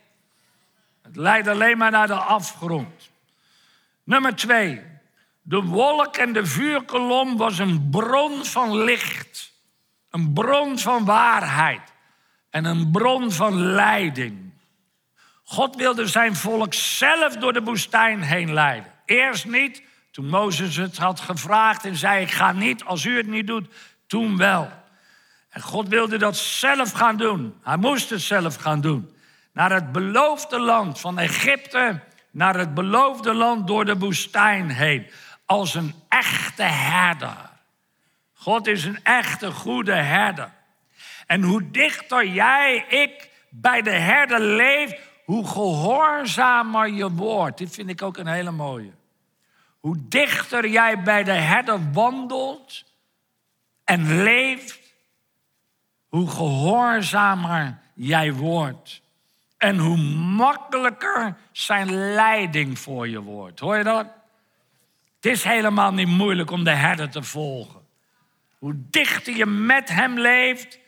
Het 1.01 1.15
leidt 1.15 1.47
alleen 1.47 1.77
maar 1.77 1.91
naar 1.91 2.07
de 2.07 2.13
afgrond. 2.13 3.09
Nummer 4.03 4.35
twee. 4.35 4.81
De 5.41 5.61
wolk 5.61 6.15
en 6.17 6.33
de 6.33 6.45
vuurkolom 6.45 7.37
was 7.37 7.59
een 7.59 7.89
bron 7.89 8.45
van 8.45 8.83
licht. 8.83 9.53
Een 10.09 10.33
bron 10.33 10.79
van 10.79 11.05
waarheid. 11.05 11.93
En 12.49 12.65
een 12.65 12.91
bron 12.91 13.31
van 13.31 13.61
leiding. 13.61 14.53
God 15.43 15.75
wilde 15.75 16.07
zijn 16.07 16.35
volk 16.35 16.73
zelf 16.73 17.37
door 17.37 17.53
de 17.53 17.63
woestijn 17.63 18.21
heen 18.21 18.53
leiden. 18.53 18.91
Eerst 19.05 19.45
niet, 19.45 19.83
toen 20.15 20.29
Mozes 20.29 20.75
het 20.75 20.97
had 20.97 21.19
gevraagd 21.19 21.85
en 21.85 21.95
zei: 21.95 22.21
Ik 22.21 22.31
ga 22.31 22.51
niet 22.51 22.83
als 22.83 23.05
u 23.05 23.17
het 23.17 23.27
niet 23.27 23.47
doet, 23.47 23.67
toen 24.07 24.37
wel. 24.37 24.71
En 25.49 25.61
God 25.61 25.87
wilde 25.87 26.17
dat 26.17 26.37
zelf 26.37 26.91
gaan 26.91 27.17
doen. 27.17 27.55
Hij 27.63 27.77
moest 27.77 28.09
het 28.09 28.21
zelf 28.21 28.55
gaan 28.55 28.81
doen. 28.81 29.15
Naar 29.53 29.71
het 29.71 29.91
beloofde 29.91 30.59
land 30.59 30.99
van 30.99 31.19
Egypte, 31.19 31.99
naar 32.31 32.57
het 32.57 32.73
beloofde 32.73 33.33
land 33.33 33.67
door 33.67 33.85
de 33.85 33.97
woestijn 33.97 34.69
heen. 34.69 35.07
Als 35.45 35.75
een 35.75 35.93
echte 36.09 36.63
herder. 36.63 37.49
God 38.33 38.67
is 38.67 38.85
een 38.85 39.03
echte 39.03 39.51
goede 39.51 39.95
herder. 39.95 40.51
En 41.25 41.43
hoe 41.43 41.71
dichter 41.71 42.27
jij, 42.27 42.85
ik, 42.87 43.29
bij 43.49 43.81
de 43.81 43.95
herder 43.95 44.39
leef, 44.39 44.93
hoe 45.25 45.47
gehoorzamer 45.47 46.89
je 46.89 47.11
wordt. 47.11 47.57
Dit 47.57 47.73
vind 47.73 47.89
ik 47.89 48.01
ook 48.01 48.17
een 48.17 48.27
hele 48.27 48.51
mooie. 48.51 48.91
Hoe 49.85 50.07
dichter 50.07 50.67
jij 50.67 51.01
bij 51.01 51.23
de 51.23 51.31
herder 51.31 51.91
wandelt 51.91 52.83
en 53.83 54.23
leeft, 54.23 54.95
hoe 56.07 56.29
gehoorzamer 56.29 57.79
jij 57.93 58.33
wordt. 58.33 59.01
En 59.57 59.77
hoe 59.77 59.97
makkelijker 60.37 61.37
zijn 61.51 62.13
leiding 62.13 62.79
voor 62.79 63.07
je 63.07 63.21
wordt. 63.21 63.59
Hoor 63.59 63.77
je 63.77 63.83
dat? 63.83 64.07
Het 65.15 65.25
is 65.25 65.43
helemaal 65.43 65.93
niet 65.93 66.07
moeilijk 66.07 66.51
om 66.51 66.63
de 66.63 66.75
herder 66.75 67.09
te 67.09 67.23
volgen. 67.23 67.81
Hoe 68.57 68.75
dichter 68.89 69.35
je 69.35 69.45
met 69.45 69.89
hem 69.89 70.19
leeft 70.19 70.79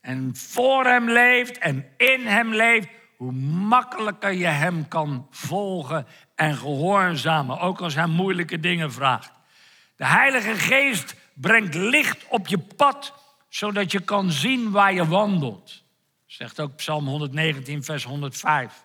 en 0.00 0.36
voor 0.36 0.84
hem 0.84 1.10
leeft 1.10 1.58
en 1.58 1.88
in 1.96 2.26
hem 2.26 2.54
leeft, 2.54 2.88
hoe 3.16 3.32
makkelijker 3.32 4.32
je 4.32 4.46
hem 4.46 4.88
kan 4.88 5.26
volgen 5.30 6.06
en 6.34 6.56
gehoorzamen, 6.56 7.58
ook 7.58 7.80
als 7.80 7.94
hij 7.94 8.06
moeilijke 8.06 8.60
dingen 8.60 8.92
vraagt. 8.92 9.32
De 9.96 10.06
Heilige 10.06 10.54
Geest 10.54 11.14
brengt 11.34 11.74
licht 11.74 12.24
op 12.28 12.46
je 12.46 12.58
pad, 12.58 13.14
zodat 13.48 13.92
je 13.92 14.00
kan 14.00 14.30
zien 14.30 14.70
waar 14.70 14.92
je 14.92 15.06
wandelt. 15.06 15.82
Zegt 16.26 16.60
ook 16.60 16.76
Psalm 16.76 17.06
119, 17.06 17.84
vers 17.84 18.04
105. 18.04 18.84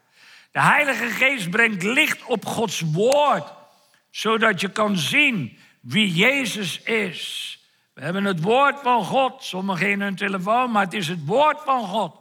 De 0.52 0.62
Heilige 0.62 1.10
Geest 1.10 1.50
brengt 1.50 1.84
licht 1.84 2.24
op 2.26 2.46
Gods 2.46 2.80
woord, 2.80 3.54
zodat 4.10 4.62
je 4.62 4.70
kan 4.70 4.98
zien 4.98 5.58
wie 5.82 6.14
Jezus 6.14 6.82
is. 6.82 7.60
We 7.94 8.02
hebben 8.02 8.24
het 8.24 8.42
woord 8.42 8.80
van 8.80 9.04
God, 9.04 9.44
sommigen 9.44 9.90
in 9.90 10.02
hun 10.02 10.16
telefoon, 10.16 10.72
maar 10.72 10.84
het 10.84 10.94
is 10.94 11.08
het 11.08 11.26
woord 11.26 11.62
van 11.64 11.88
God. 11.88 12.21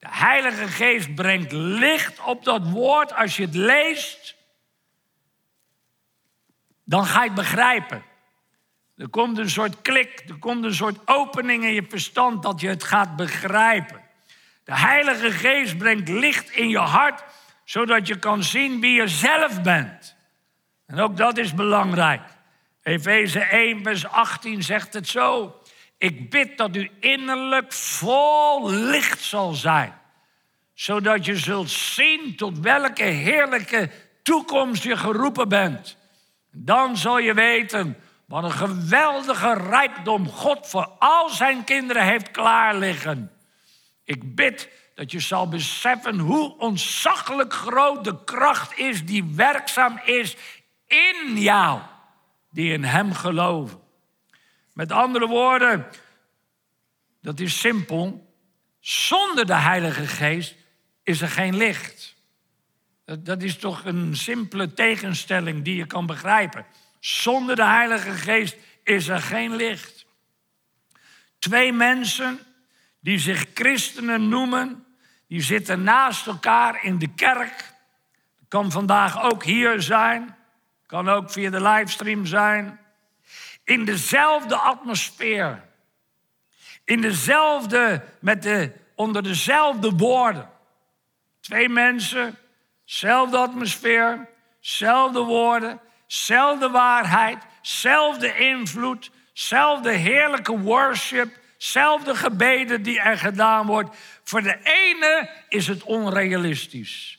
De 0.00 0.08
Heilige 0.10 0.68
Geest 0.68 1.14
brengt 1.14 1.52
licht 1.52 2.20
op 2.20 2.44
dat 2.44 2.70
woord. 2.70 3.14
Als 3.14 3.36
je 3.36 3.42
het 3.42 3.54
leest, 3.54 4.36
dan 6.84 7.04
ga 7.04 7.20
je 7.22 7.26
het 7.26 7.34
begrijpen. 7.34 8.04
Er 8.96 9.08
komt 9.08 9.38
een 9.38 9.50
soort 9.50 9.82
klik, 9.82 10.24
er 10.28 10.38
komt 10.38 10.64
een 10.64 10.74
soort 10.74 11.08
opening 11.08 11.64
in 11.64 11.74
je 11.74 11.84
verstand 11.88 12.42
dat 12.42 12.60
je 12.60 12.68
het 12.68 12.84
gaat 12.84 13.16
begrijpen. 13.16 14.00
De 14.64 14.76
Heilige 14.76 15.30
Geest 15.30 15.78
brengt 15.78 16.08
licht 16.08 16.50
in 16.50 16.68
je 16.68 16.78
hart, 16.78 17.24
zodat 17.64 18.06
je 18.06 18.18
kan 18.18 18.42
zien 18.42 18.80
wie 18.80 18.92
je 18.92 19.08
zelf 19.08 19.62
bent. 19.62 20.16
En 20.86 20.98
ook 20.98 21.16
dat 21.16 21.38
is 21.38 21.54
belangrijk. 21.54 22.22
Efeze 22.82 23.40
1, 23.40 23.82
vers 23.82 24.06
18 24.06 24.62
zegt 24.62 24.94
het 24.94 25.08
zo. 25.08 25.59
Ik 26.00 26.30
bid 26.30 26.58
dat 26.58 26.76
u 26.76 26.90
innerlijk 27.00 27.72
vol 27.72 28.70
licht 28.70 29.22
zal 29.22 29.52
zijn, 29.52 30.00
zodat 30.74 31.24
je 31.24 31.36
zult 31.36 31.70
zien 31.70 32.36
tot 32.36 32.58
welke 32.58 33.02
heerlijke 33.02 33.90
toekomst 34.22 34.82
je 34.82 34.96
geroepen 34.96 35.48
bent. 35.48 35.96
Dan 36.52 36.96
zal 36.96 37.18
je 37.18 37.34
weten 37.34 37.96
wat 38.26 38.44
een 38.44 38.52
geweldige 38.52 39.54
rijkdom 39.54 40.28
God 40.28 40.68
voor 40.68 40.88
al 40.98 41.28
zijn 41.28 41.64
kinderen 41.64 42.04
heeft 42.04 42.30
klaar 42.30 42.76
liggen. 42.76 43.30
Ik 44.04 44.34
bid 44.34 44.68
dat 44.94 45.10
je 45.10 45.20
zal 45.20 45.48
beseffen 45.48 46.18
hoe 46.18 46.58
ontzaglijk 46.58 47.52
groot 47.52 48.04
de 48.04 48.24
kracht 48.24 48.78
is 48.78 49.04
die 49.04 49.24
werkzaam 49.24 50.00
is 50.04 50.36
in 50.86 51.40
jou, 51.40 51.80
die 52.50 52.72
in 52.72 52.84
Hem 52.84 53.12
geloven. 53.12 53.89
Met 54.72 54.92
andere 54.92 55.26
woorden, 55.26 55.86
dat 57.22 57.40
is 57.40 57.60
simpel. 57.60 58.34
Zonder 58.80 59.46
de 59.46 59.54
Heilige 59.54 60.06
Geest 60.06 60.56
is 61.02 61.20
er 61.20 61.28
geen 61.28 61.56
licht. 61.56 62.16
Dat 63.18 63.42
is 63.42 63.56
toch 63.56 63.84
een 63.84 64.16
simpele 64.16 64.74
tegenstelling 64.74 65.64
die 65.64 65.76
je 65.76 65.86
kan 65.86 66.06
begrijpen. 66.06 66.66
Zonder 67.00 67.56
de 67.56 67.64
Heilige 67.64 68.10
Geest 68.10 68.56
is 68.84 69.08
er 69.08 69.20
geen 69.20 69.56
licht. 69.56 70.06
Twee 71.38 71.72
mensen 71.72 72.38
die 73.00 73.18
zich 73.18 73.46
christenen 73.54 74.28
noemen, 74.28 74.84
die 75.26 75.42
zitten 75.42 75.82
naast 75.82 76.26
elkaar 76.26 76.84
in 76.84 76.98
de 76.98 77.14
kerk. 77.14 77.72
Kan 78.48 78.70
vandaag 78.70 79.22
ook 79.22 79.44
hier 79.44 79.82
zijn, 79.82 80.36
kan 80.86 81.08
ook 81.08 81.30
via 81.30 81.50
de 81.50 81.62
livestream 81.62 82.26
zijn 82.26 82.79
in 83.70 83.84
dezelfde 83.84 84.56
atmosfeer. 84.56 85.62
In 86.84 87.00
dezelfde, 87.00 88.04
met 88.20 88.42
de, 88.42 88.72
onder 88.94 89.22
dezelfde 89.22 89.90
woorden. 89.90 90.50
Twee 91.40 91.68
mensen, 91.68 92.38
zelfde 92.84 93.36
atmosfeer, 93.36 94.28
zelfde 94.60 95.20
woorden, 95.20 95.80
zelfde 96.06 96.70
waarheid, 96.70 97.42
zelfde 97.62 98.36
invloed, 98.36 99.10
zelfde 99.32 99.90
heerlijke 99.90 100.58
worship, 100.58 101.38
zelfde 101.56 102.14
gebeden 102.14 102.82
die 102.82 103.00
er 103.00 103.18
gedaan 103.18 103.66
wordt. 103.66 103.96
Voor 104.24 104.42
de 104.42 104.58
ene 104.62 105.30
is 105.48 105.66
het 105.66 105.82
onrealistisch. 105.82 107.18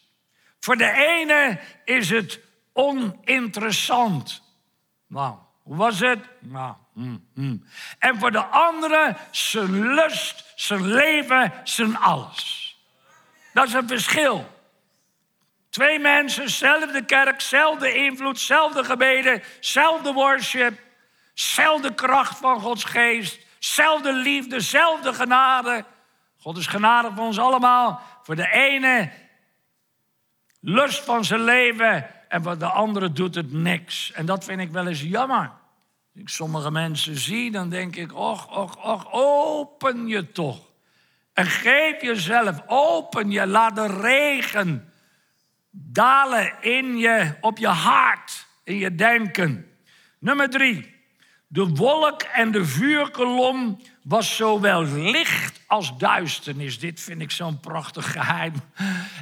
Voor 0.60 0.78
de 0.78 0.92
ene 0.92 1.60
is 1.86 2.10
het 2.10 2.40
oninteressant. 2.74 4.42
Nou, 5.08 5.36
was 5.76 6.00
het? 6.00 6.20
Nou. 6.40 6.76
En 8.00 8.20
voor 8.20 8.32
de 8.32 8.46
andere 8.46 9.16
zijn 9.32 9.94
lust, 9.94 10.54
zijn 10.56 10.86
leven, 10.86 11.54
zijn 11.64 11.98
alles. 11.98 12.78
Dat 13.54 13.68
is 13.68 13.74
een 13.74 13.88
verschil. 13.88 14.60
Twee 15.70 16.00
mensen, 16.00 16.50
zelfde 16.50 17.06
kerk, 17.06 17.42
zelfde 17.42 17.94
invloed, 17.94 18.40
zelfde 18.40 18.84
gebeden, 18.84 19.44
zelfde 19.60 20.14
worship, 20.14 20.80
zelfde 21.34 21.94
kracht 21.94 22.38
van 22.38 22.60
Gods 22.60 22.84
geest, 22.84 23.40
zelfde 23.60 24.14
liefde, 24.14 24.60
zelfde 24.60 25.14
genade. 25.14 25.86
God 26.38 26.58
is 26.58 26.68
genadig 26.68 27.14
voor 27.16 27.26
ons 27.26 27.40
allemaal. 27.40 28.02
Voor 28.24 28.36
de 28.36 28.52
ene 28.52 29.12
lust 30.60 31.04
van 31.04 31.26
zijn 31.26 31.44
leven 31.44 32.30
en 32.30 32.44
voor 32.44 32.58
de 32.58 32.66
andere 32.66 33.12
doet 33.12 33.36
het 33.36 33.54
niks. 33.54 34.12
En 34.12 34.26
dat 34.26 34.44
vind 34.44 34.62
ik 34.62 34.72
wel 34.72 34.88
eens 34.88 35.02
jammer. 35.02 35.60
Als 36.14 36.22
ik 36.22 36.30
sommige 36.30 36.72
mensen 36.72 37.18
zie, 37.18 37.52
dan 37.52 37.70
denk 37.70 37.96
ik, 37.96 38.14
och, 38.14 38.58
och, 38.58 38.86
och, 38.86 39.14
open 39.14 40.08
je 40.08 40.32
toch. 40.32 40.70
En 41.34 41.46
geef 41.46 42.02
jezelf, 42.02 42.62
open 42.68 43.32
je, 43.32 43.48
laat 43.48 43.76
de 43.76 43.88
regen 44.02 44.94
dalen 45.72 46.62
in 46.62 46.98
je, 46.98 47.38
op 47.42 47.58
je 47.58 47.68
hart, 47.68 48.48
in 48.64 48.78
je 48.78 48.96
denken. 48.96 49.72
Nummer 50.20 50.50
drie, 50.50 50.96
de 51.48 51.68
wolk 51.68 52.22
en 52.22 52.52
de 52.52 52.66
vuurkolom 52.66 53.82
was 54.04 54.36
zowel 54.36 54.84
licht 54.84 55.62
als 55.68 55.98
duisternis. 55.98 56.80
Dit 56.80 57.00
vind 57.00 57.22
ik 57.22 57.32
zo'n 57.32 57.60
prachtig 57.60 58.12
geheim. 58.12 58.54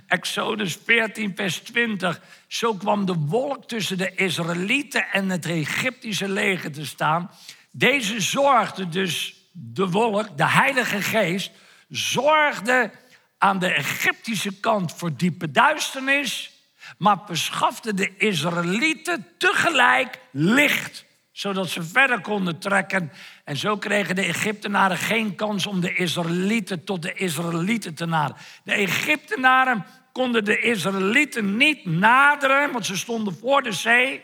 Exodus 0.08 0.78
14, 0.86 1.36
vers 1.36 1.58
20. 1.60 2.22
Zo 2.48 2.74
kwam 2.74 3.06
de 3.06 3.14
wolk 3.14 3.68
tussen 3.68 3.98
de 3.98 4.16
Israëlieten 4.16 5.12
en 5.12 5.30
het 5.30 5.46
Egyptische 5.46 6.30
leger 6.30 6.72
te 6.72 6.86
staan. 6.86 7.32
Deze 7.72 8.22
zorgde 8.22 8.90
dus, 8.90 9.36
de 9.52 9.90
wolk, 9.90 10.38
de 10.38 10.48
Heilige 10.48 11.02
Geest, 11.02 11.52
zorgde 11.90 12.92
aan 13.38 13.60
de 13.60 13.74
Egyptische 13.74 14.60
kant 14.60 14.94
voor 14.94 15.16
diepe 15.16 15.52
duisternis, 15.52 16.52
maar 16.98 17.18
verschafte 17.26 17.94
de 17.94 18.18
Israëlieten 18.18 19.28
tegelijk 19.38 20.20
licht 20.32 21.06
zodat 21.40 21.70
ze 21.70 21.84
verder 21.84 22.22
konden 22.22 22.60
trekken. 22.60 23.12
En 23.44 23.58
zo 23.58 23.78
kregen 23.78 24.16
de 24.16 24.22
Egyptenaren 24.22 24.98
geen 24.98 25.36
kans 25.36 25.68
om 25.68 25.82
de 25.82 25.94
Israëlieten 25.94 26.84
tot 26.84 27.02
de 27.02 27.14
Israëlieten 27.14 27.94
te 27.94 28.06
naderen. 28.06 28.42
De 28.64 28.74
Egyptenaren 28.74 29.86
konden 30.12 30.46
de 30.46 30.60
Israëlieten 30.60 31.58
niet 31.58 31.86
naderen, 31.86 32.72
want 32.72 32.86
ze 32.86 32.98
stonden 32.98 33.38
voor 33.40 33.62
de 33.62 33.72
zee. 33.72 34.22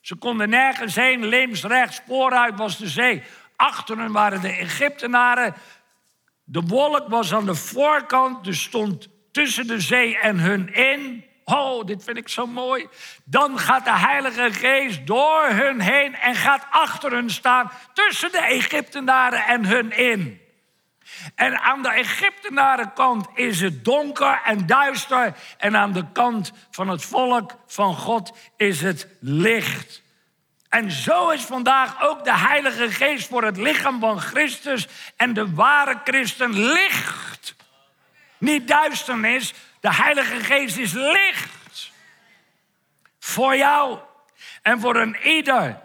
Ze 0.00 0.14
konden 0.16 0.48
nergens 0.48 0.94
heen, 0.94 1.26
links, 1.26 1.62
rechts, 1.62 2.00
vooruit 2.06 2.58
was 2.58 2.78
de 2.78 2.88
zee. 2.88 3.22
Achter 3.56 3.98
hen 3.98 4.12
waren 4.12 4.40
de 4.40 4.52
Egyptenaren. 4.52 5.54
De 6.44 6.60
wolk 6.60 7.08
was 7.08 7.34
aan 7.34 7.46
de 7.46 7.54
voorkant, 7.54 8.44
dus 8.44 8.62
stond 8.62 9.08
tussen 9.32 9.66
de 9.66 9.80
zee 9.80 10.18
en 10.18 10.38
hun 10.38 10.74
in. 10.74 11.27
Oh, 11.50 11.86
dit 11.86 12.04
vind 12.04 12.16
ik 12.16 12.28
zo 12.28 12.46
mooi. 12.46 12.88
Dan 13.24 13.58
gaat 13.58 13.84
de 13.84 13.98
Heilige 13.98 14.52
Geest 14.52 15.06
door 15.06 15.48
hun 15.48 15.80
heen 15.80 16.14
en 16.14 16.34
gaat 16.34 16.66
achter 16.70 17.12
hun 17.12 17.30
staan 17.30 17.70
tussen 17.92 18.32
de 18.32 18.40
Egyptenaren 18.40 19.44
en 19.44 19.64
hun 19.64 19.90
in. 19.92 20.40
En 21.34 21.58
aan 21.58 21.82
de 21.82 21.88
Egyptenarenkant 21.88 23.26
is 23.34 23.60
het 23.60 23.84
donker 23.84 24.40
en 24.44 24.66
duister. 24.66 25.34
En 25.58 25.76
aan 25.76 25.92
de 25.92 26.04
kant 26.12 26.52
van 26.70 26.88
het 26.88 27.04
volk 27.04 27.56
van 27.66 27.94
God 27.94 28.32
is 28.56 28.80
het 28.80 29.08
licht. 29.20 30.02
En 30.68 30.90
zo 30.90 31.30
is 31.30 31.42
vandaag 31.42 32.02
ook 32.02 32.24
de 32.24 32.36
Heilige 32.36 32.90
Geest 32.90 33.28
voor 33.28 33.44
het 33.44 33.56
lichaam 33.56 34.00
van 34.00 34.20
Christus 34.20 34.88
en 35.16 35.32
de 35.32 35.54
ware 35.54 36.00
christen 36.04 36.58
licht. 36.58 37.54
Niet 38.38 38.68
duisternis, 38.68 39.54
de 39.88 39.94
Heilige 39.94 40.44
Geest 40.44 40.76
is 40.76 40.92
licht. 40.92 41.92
Voor 43.18 43.56
jou 43.56 43.98
en 44.62 44.80
voor 44.80 44.96
een 44.96 45.16
ieder. 45.24 45.80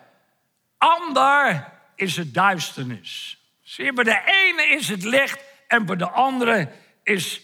Ander 0.77 1.71
is 1.95 2.17
het 2.17 2.33
duisternis. 2.33 3.37
Zie 3.61 3.85
je, 3.85 3.93
bij 3.93 4.03
de 4.03 4.21
ene 4.25 4.67
is 4.67 4.87
het 4.87 5.03
licht 5.03 5.39
en 5.67 5.85
bij 5.85 5.95
de 5.95 6.09
andere 6.09 6.71
is, 7.03 7.41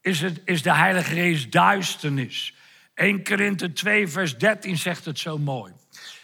is, 0.00 0.20
het, 0.20 0.40
is 0.44 0.62
de 0.62 0.74
Heilige 0.74 1.14
Geest 1.14 1.52
duisternis. 1.52 2.54
1 2.94 3.24
Korinthe 3.24 3.72
2, 3.72 4.08
vers 4.08 4.38
13 4.38 4.76
zegt 4.76 5.04
het 5.04 5.18
zo 5.18 5.38
mooi. 5.38 5.72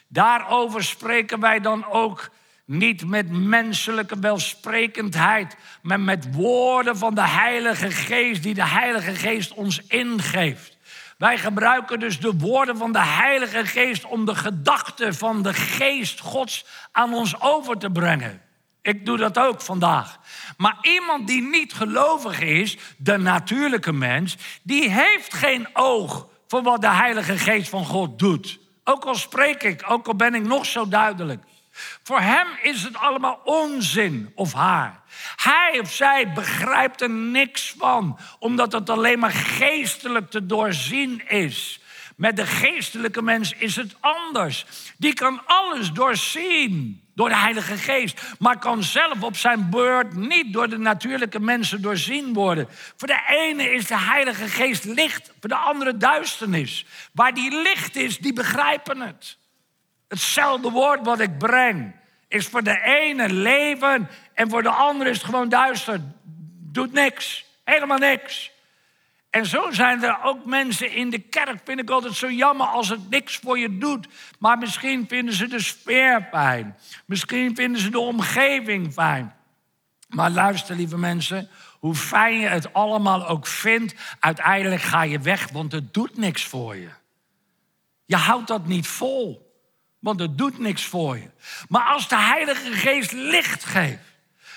Daarover 0.08 0.84
spreken 0.84 1.40
wij 1.40 1.60
dan 1.60 1.84
ook 1.84 2.30
niet 2.66 3.06
met 3.06 3.30
menselijke 3.30 4.18
welsprekendheid, 4.18 5.56
maar 5.82 6.00
met 6.00 6.34
woorden 6.34 6.98
van 6.98 7.14
de 7.14 7.28
Heilige 7.28 7.90
Geest, 7.90 8.42
die 8.42 8.54
de 8.54 8.66
Heilige 8.66 9.14
Geest 9.14 9.52
ons 9.52 9.80
ingeeft. 9.88 10.76
Wij 11.18 11.38
gebruiken 11.38 12.00
dus 12.00 12.20
de 12.20 12.32
woorden 12.36 12.76
van 12.76 12.92
de 12.92 13.04
Heilige 13.04 13.66
Geest 13.66 14.04
om 14.04 14.24
de 14.24 14.34
gedachten 14.34 15.14
van 15.14 15.42
de 15.42 15.54
Geest 15.54 16.20
Gods 16.20 16.64
aan 16.92 17.14
ons 17.14 17.40
over 17.40 17.78
te 17.78 17.90
brengen. 17.90 18.42
Ik 18.82 19.06
doe 19.06 19.16
dat 19.16 19.38
ook 19.38 19.60
vandaag. 19.60 20.18
Maar 20.56 20.78
iemand 20.82 21.26
die 21.26 21.42
niet 21.42 21.72
gelovig 21.72 22.40
is, 22.40 22.76
de 22.96 23.16
natuurlijke 23.16 23.92
mens, 23.92 24.36
die 24.62 24.90
heeft 24.90 25.34
geen 25.34 25.68
oog 25.72 26.28
voor 26.46 26.62
wat 26.62 26.80
de 26.80 26.90
Heilige 26.90 27.38
Geest 27.38 27.68
van 27.68 27.84
God 27.84 28.18
doet. 28.18 28.58
Ook 28.84 29.04
al 29.04 29.14
spreek 29.14 29.62
ik, 29.62 29.84
ook 29.88 30.06
al 30.06 30.16
ben 30.16 30.34
ik 30.34 30.42
nog 30.42 30.66
zo 30.66 30.88
duidelijk. 30.88 31.44
Voor 32.02 32.20
hem 32.20 32.46
is 32.62 32.82
het 32.82 32.96
allemaal 32.96 33.40
onzin 33.44 34.32
of 34.34 34.52
haar. 34.52 35.02
Hij 35.36 35.78
of 35.80 35.92
zij 35.92 36.32
begrijpt 36.32 37.00
er 37.00 37.10
niks 37.10 37.74
van, 37.78 38.18
omdat 38.38 38.72
het 38.72 38.90
alleen 38.90 39.18
maar 39.18 39.32
geestelijk 39.32 40.30
te 40.30 40.46
doorzien 40.46 41.28
is. 41.28 41.80
Met 42.16 42.36
de 42.36 42.46
geestelijke 42.46 43.22
mens 43.22 43.52
is 43.52 43.76
het 43.76 43.96
anders. 44.00 44.66
Die 44.98 45.14
kan 45.14 45.42
alles 45.46 45.92
doorzien 45.92 47.02
door 47.14 47.28
de 47.28 47.36
Heilige 47.36 47.76
Geest, 47.76 48.20
maar 48.38 48.58
kan 48.58 48.82
zelf 48.82 49.22
op 49.22 49.36
zijn 49.36 49.70
beurt 49.70 50.14
niet 50.14 50.52
door 50.52 50.68
de 50.68 50.78
natuurlijke 50.78 51.40
mensen 51.40 51.82
doorzien 51.82 52.32
worden. 52.32 52.68
Voor 52.96 53.08
de 53.08 53.20
ene 53.28 53.70
is 53.70 53.86
de 53.86 53.98
Heilige 53.98 54.48
Geest 54.48 54.84
licht, 54.84 55.32
voor 55.40 55.48
de 55.48 55.56
andere 55.56 55.96
duisternis. 55.96 56.86
Waar 57.12 57.34
die 57.34 57.62
licht 57.62 57.96
is, 57.96 58.18
die 58.18 58.32
begrijpen 58.32 59.00
het. 59.00 59.38
Hetzelfde 60.08 60.70
woord 60.70 61.04
wat 61.04 61.20
ik 61.20 61.38
breng 61.38 61.94
is 62.28 62.46
voor 62.46 62.62
de 62.62 62.80
ene 62.82 63.32
leven 63.32 64.08
en 64.34 64.50
voor 64.50 64.62
de 64.62 64.70
andere 64.70 65.10
is 65.10 65.16
het 65.16 65.26
gewoon 65.26 65.48
duister. 65.48 66.00
Doet 66.72 66.92
niks, 66.92 67.44
helemaal 67.64 67.98
niks. 67.98 68.54
En 69.30 69.46
zo 69.46 69.70
zijn 69.70 70.02
er 70.02 70.22
ook 70.22 70.44
mensen 70.44 70.92
in 70.92 71.10
de 71.10 71.18
kerk, 71.18 71.60
vind 71.64 71.80
ik 71.80 71.90
altijd 71.90 72.14
zo 72.14 72.30
jammer 72.30 72.66
als 72.66 72.88
het 72.88 73.10
niks 73.10 73.36
voor 73.36 73.58
je 73.58 73.78
doet. 73.78 74.06
Maar 74.38 74.58
misschien 74.58 75.04
vinden 75.08 75.34
ze 75.34 75.46
de 75.46 75.60
sfeer 75.60 76.28
fijn. 76.30 76.76
Misschien 77.06 77.56
vinden 77.56 77.80
ze 77.80 77.90
de 77.90 77.98
omgeving 77.98 78.92
fijn. 78.92 79.34
Maar 80.08 80.30
luister, 80.30 80.76
lieve 80.76 80.98
mensen, 80.98 81.48
hoe 81.78 81.94
fijn 81.94 82.38
je 82.38 82.46
het 82.46 82.72
allemaal 82.72 83.26
ook 83.26 83.46
vindt, 83.46 83.94
uiteindelijk 84.20 84.82
ga 84.82 85.02
je 85.02 85.18
weg, 85.18 85.50
want 85.50 85.72
het 85.72 85.94
doet 85.94 86.16
niks 86.16 86.44
voor 86.44 86.76
je. 86.76 86.88
Je 88.04 88.16
houdt 88.16 88.46
dat 88.48 88.66
niet 88.66 88.86
vol 88.86 89.45
want 90.06 90.20
het 90.20 90.38
doet 90.38 90.58
niks 90.58 90.84
voor 90.84 91.16
je. 91.16 91.30
Maar 91.68 91.84
als 91.84 92.08
de 92.08 92.16
Heilige 92.16 92.72
Geest 92.72 93.12
licht 93.12 93.64
geeft, 93.64 93.98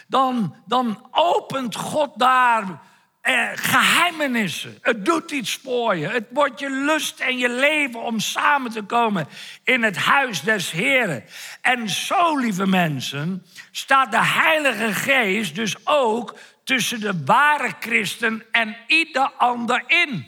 dan, 0.08 0.56
dan 0.66 1.08
opent 1.12 1.76
God 1.76 2.20
daar 2.20 2.82
eh, 3.22 3.50
geheimenissen. 3.54 4.78
Het 4.82 5.06
doet 5.06 5.32
iets 5.32 5.60
voor 5.64 5.96
je. 5.96 6.08
Het 6.08 6.26
wordt 6.30 6.60
je 6.60 6.70
lust 6.70 7.20
en 7.20 7.38
je 7.38 7.50
leven 7.50 8.02
om 8.02 8.20
samen 8.20 8.72
te 8.72 8.82
komen 8.82 9.28
in 9.64 9.84
het 9.84 9.98
huis 9.98 10.42
des 10.42 10.72
Heren. 10.72 11.24
En 11.62 11.90
zo, 11.90 12.38
lieve 12.38 12.68
mensen, 12.68 13.46
staat 13.72 14.12
de 14.12 14.24
Heilige 14.26 14.94
Geest 14.94 15.56
dus 15.56 15.76
ook 15.84 16.38
tussen 16.64 17.00
de 17.00 17.24
ware 17.26 17.74
christen 17.80 18.44
en 18.52 18.78
ieder 18.88 19.32
ander 19.38 19.84
in. 19.88 20.28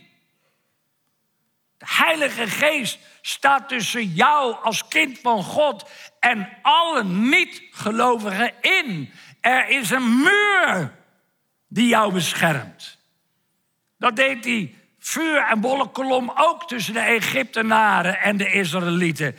De 1.81 1.87
Heilige 1.89 2.47
Geest 2.47 2.99
staat 3.21 3.69
tussen 3.69 4.13
jou 4.13 4.55
als 4.63 4.87
kind 4.87 5.19
van 5.19 5.43
God 5.43 5.89
en 6.19 6.49
alle 6.61 7.03
niet-gelovigen 7.03 8.53
in. 8.61 9.11
Er 9.39 9.69
is 9.69 9.89
een 9.89 10.17
muur 10.21 10.95
die 11.67 11.87
jou 11.87 12.13
beschermt. 12.13 12.97
Dat 13.97 14.15
deed 14.15 14.43
die 14.43 14.77
vuur- 14.99 15.47
en 15.47 15.61
wolkenkolom 15.61 16.31
ook 16.35 16.67
tussen 16.67 16.93
de 16.93 16.99
Egyptenaren 16.99 18.19
en 18.19 18.37
de 18.37 18.51
Israëlieten. 18.51 19.35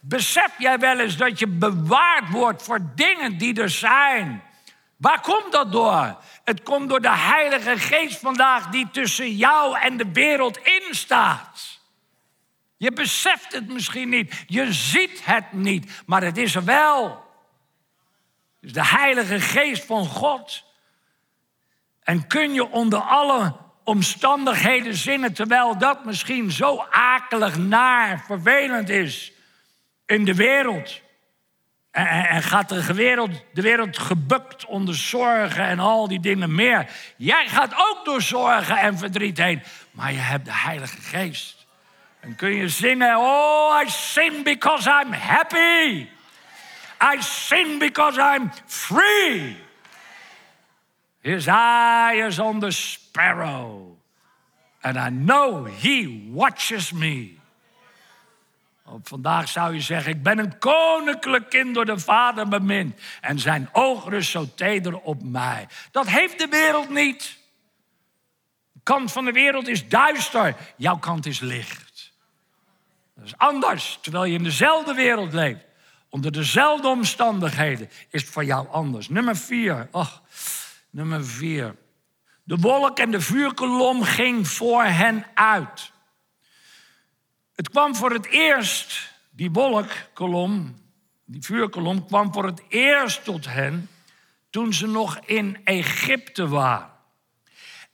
Besef 0.00 0.50
jij 0.58 0.78
wel 0.78 0.98
eens 0.98 1.16
dat 1.16 1.38
je 1.38 1.48
bewaard 1.48 2.30
wordt 2.30 2.62
voor 2.62 2.80
dingen 2.94 3.38
die 3.38 3.60
er 3.60 3.70
zijn? 3.70 4.42
Waar 4.96 5.20
komt 5.20 5.52
dat 5.52 5.72
door? 5.72 6.16
Het 6.44 6.62
komt 6.62 6.88
door 6.88 7.00
de 7.00 7.16
Heilige 7.16 7.78
Geest 7.78 8.18
vandaag 8.18 8.66
die 8.66 8.90
tussen 8.90 9.36
jou 9.36 9.78
en 9.78 9.96
de 9.96 10.12
wereld 10.12 10.56
in 10.56 10.94
staat. 10.94 11.75
Je 12.76 12.92
beseft 12.92 13.52
het 13.52 13.68
misschien 13.68 14.08
niet. 14.08 14.44
Je 14.46 14.72
ziet 14.72 15.24
het 15.24 15.52
niet. 15.52 16.02
Maar 16.06 16.22
het 16.22 16.36
is 16.36 16.54
er 16.54 16.64
wel. 16.64 17.08
Het 17.08 18.64
is 18.64 18.72
de 18.72 18.86
Heilige 18.86 19.40
Geest 19.40 19.84
van 19.84 20.06
God. 20.06 20.64
En 22.02 22.26
kun 22.26 22.54
je 22.54 22.70
onder 22.70 23.00
alle 23.00 23.56
omstandigheden 23.84 24.94
zinnen, 24.94 25.32
terwijl 25.32 25.78
dat 25.78 26.04
misschien 26.04 26.50
zo 26.50 26.86
akelig, 26.90 27.58
naar, 27.58 28.24
vervelend 28.26 28.88
is 28.88 29.32
in 30.06 30.24
de 30.24 30.34
wereld. 30.34 31.00
En, 31.90 32.06
en, 32.06 32.42
gaat 32.42 32.68
de 32.68 32.94
wereld, 32.94 33.30
de 33.52 33.62
wereld 33.62 33.98
gebukt 33.98 34.64
onder 34.64 34.94
zorgen 34.94 35.64
en 35.64 35.78
al 35.78 36.08
die 36.08 36.20
dingen 36.20 36.54
meer. 36.54 36.90
Jij 37.16 37.48
gaat 37.48 37.72
ook 37.72 38.00
door 38.04 38.22
zorgen 38.22 38.76
en 38.76 38.98
verdriet 38.98 39.38
heen. 39.38 39.62
Maar 39.90 40.12
je 40.12 40.18
hebt 40.18 40.44
de 40.44 40.54
Heilige 40.54 41.00
Geest. 41.00 41.65
En 42.26 42.36
kun 42.36 42.54
je 42.54 42.68
zingen, 42.68 43.16
oh, 43.16 43.82
I 43.84 43.90
sing 43.90 44.44
because 44.44 44.90
I'm 44.90 45.12
happy. 45.12 46.08
I 47.00 47.20
sing 47.20 47.78
because 47.78 48.18
I'm 48.18 48.50
free. 48.66 49.56
His 51.20 51.46
eye 51.46 52.26
is 52.26 52.38
on 52.38 52.60
the 52.60 52.70
sparrow. 52.70 53.96
And 54.80 54.96
I 54.96 55.08
know 55.10 55.64
he 55.64 56.28
watches 56.32 56.92
me. 56.92 57.38
Op 58.84 59.08
vandaag 59.08 59.48
zou 59.48 59.74
je 59.74 59.80
zeggen, 59.80 60.12
ik 60.12 60.22
ben 60.22 60.38
een 60.38 60.58
koninklijk 60.58 61.50
kind 61.50 61.74
door 61.74 61.84
de 61.84 61.98
Vader 61.98 62.48
bemind. 62.48 63.00
En 63.20 63.38
zijn 63.38 63.68
oog 63.72 64.08
rust 64.08 64.30
zo 64.30 64.48
teder 64.54 64.98
op 64.98 65.22
mij. 65.22 65.68
Dat 65.90 66.06
heeft 66.06 66.38
de 66.38 66.48
wereld 66.48 66.90
niet. 66.90 67.38
De 68.72 68.80
kant 68.82 69.12
van 69.12 69.24
de 69.24 69.32
wereld 69.32 69.68
is 69.68 69.88
duister. 69.88 70.56
Jouw 70.76 70.98
kant 70.98 71.26
is 71.26 71.40
licht. 71.40 71.85
Dat 73.16 73.24
is 73.24 73.36
anders, 73.36 73.98
terwijl 74.00 74.24
je 74.24 74.36
in 74.36 74.42
dezelfde 74.42 74.94
wereld 74.94 75.32
leeft. 75.32 75.64
Onder 76.08 76.32
dezelfde 76.32 76.88
omstandigheden 76.88 77.90
is 78.10 78.22
het 78.22 78.30
voor 78.30 78.44
jou 78.44 78.68
anders. 78.68 79.08
Nummer 79.08 79.36
vier. 79.36 79.88
Och, 79.90 80.22
nummer 80.90 81.24
vier. 81.24 81.76
De 82.42 82.56
wolk 82.56 82.98
en 82.98 83.10
de 83.10 83.20
vuurkolom 83.20 84.02
ging 84.02 84.48
voor 84.48 84.84
hen 84.84 85.26
uit. 85.34 85.92
Het 87.54 87.70
kwam 87.70 87.94
voor 87.94 88.10
het 88.10 88.26
eerst, 88.26 89.12
die 89.30 89.50
wolkkolom, 89.50 90.76
die 91.24 91.42
vuurkolom, 91.42 92.06
kwam 92.06 92.32
voor 92.32 92.44
het 92.44 92.62
eerst 92.68 93.24
tot 93.24 93.46
hen 93.46 93.88
toen 94.50 94.72
ze 94.72 94.86
nog 94.86 95.18
in 95.24 95.60
Egypte 95.64 96.48
waren. 96.48 96.90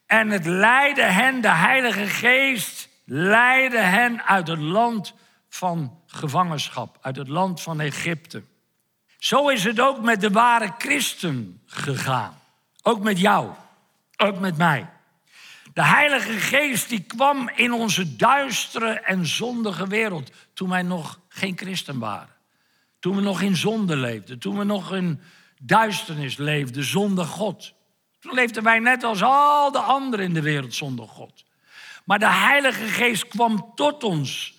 En 0.07 0.31
het 0.31 0.47
leidde 0.47 1.03
hen, 1.03 1.41
de 1.41 1.51
Heilige 1.51 2.07
Geest 2.07 2.89
leidde 3.05 3.79
hen 3.79 4.23
uit 4.23 4.49
het 4.49 4.59
land 4.59 5.15
van 5.49 6.01
gevangenschap, 6.07 6.99
uit 7.01 7.17
het 7.17 7.29
land 7.29 7.61
van 7.61 7.81
Egypte. 7.81 8.43
Zo 9.19 9.49
is 9.49 9.65
het 9.65 9.81
ook 9.81 10.01
met 10.01 10.21
de 10.21 10.31
ware 10.31 10.75
christen 10.79 11.61
gegaan. 11.67 12.41
Ook 12.83 13.01
met 13.03 13.19
jou, 13.19 13.51
ook 14.17 14.39
met 14.39 14.57
mij. 14.57 14.91
De 15.75 15.85
Heilige 15.85 16.33
Geest 16.33 16.89
die 16.89 17.01
kwam 17.01 17.49
in 17.49 17.73
onze 17.73 18.17
duistere 18.17 19.01
en 19.01 19.27
zondige 19.27 19.87
wereld 19.87 20.31
toen 20.55 20.69
wij 20.69 20.83
nog 20.83 21.21
geen 21.29 21.59
christen 21.59 21.99
waren. 21.99 22.35
Toen 22.99 23.17
we 23.17 23.23
nog 23.23 23.41
in 23.41 23.57
zonde 23.57 23.97
leefden, 23.97 24.39
toen 24.39 24.59
we 24.59 24.65
nog 24.65 24.95
in 24.95 25.21
duisternis 25.61 26.37
leefden 26.37 26.85
zonder 26.85 27.25
God. 27.25 27.73
Toen 28.21 28.35
leefden 28.35 28.63
wij 28.63 28.79
net 28.79 29.03
als 29.03 29.23
al 29.23 29.73
de 29.73 29.79
anderen 29.79 30.25
in 30.25 30.35
de 30.35 30.43
wereld 30.43 30.75
zonder 30.75 31.09
God. 31.09 31.45
Maar 32.05 32.19
de 32.19 32.33
Heilige 32.33 32.85
Geest 32.85 33.29
kwam 33.29 33.73
tot 33.75 34.05
ons 34.05 34.55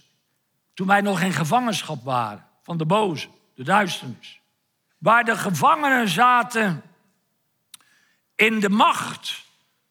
toen 0.73 0.88
wij 0.88 1.01
nog 1.01 1.21
in 1.21 1.34
gevangenschap 1.34 2.03
waren 2.03 2.45
van 2.63 2.77
de 2.77 2.86
boze, 2.86 3.27
de 3.56 3.63
duisternis. 3.63 4.39
Waar 4.97 5.23
de 5.23 5.38
gevangenen 5.38 6.08
zaten 6.08 6.84
in 8.36 8.60
de 8.60 8.69
macht 8.69 9.43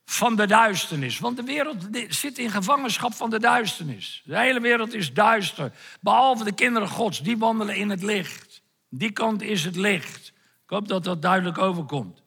van 0.04 0.36
de 0.36 0.46
duisternis. 0.46 1.18
Want 1.18 1.36
de 1.36 1.42
wereld 1.42 1.88
zit 2.08 2.38
in 2.38 2.50
gevangenschap 2.50 3.14
van 3.14 3.30
de 3.30 3.38
duisternis. 3.38 4.22
De 4.24 4.38
hele 4.38 4.60
wereld 4.60 4.94
is 4.94 5.12
duister. 5.12 5.72
Behalve 6.00 6.44
de 6.44 6.52
kinderen 6.52 6.88
Gods, 6.88 7.22
die 7.22 7.38
wandelen 7.38 7.76
in 7.76 7.90
het 7.90 8.02
licht. 8.02 8.62
Die 8.88 9.10
kant 9.10 9.42
is 9.42 9.64
het 9.64 9.76
licht. 9.76 10.32
Ik 10.62 10.70
hoop 10.70 10.88
dat 10.88 11.04
dat 11.04 11.22
duidelijk 11.22 11.58
overkomt. 11.58 12.21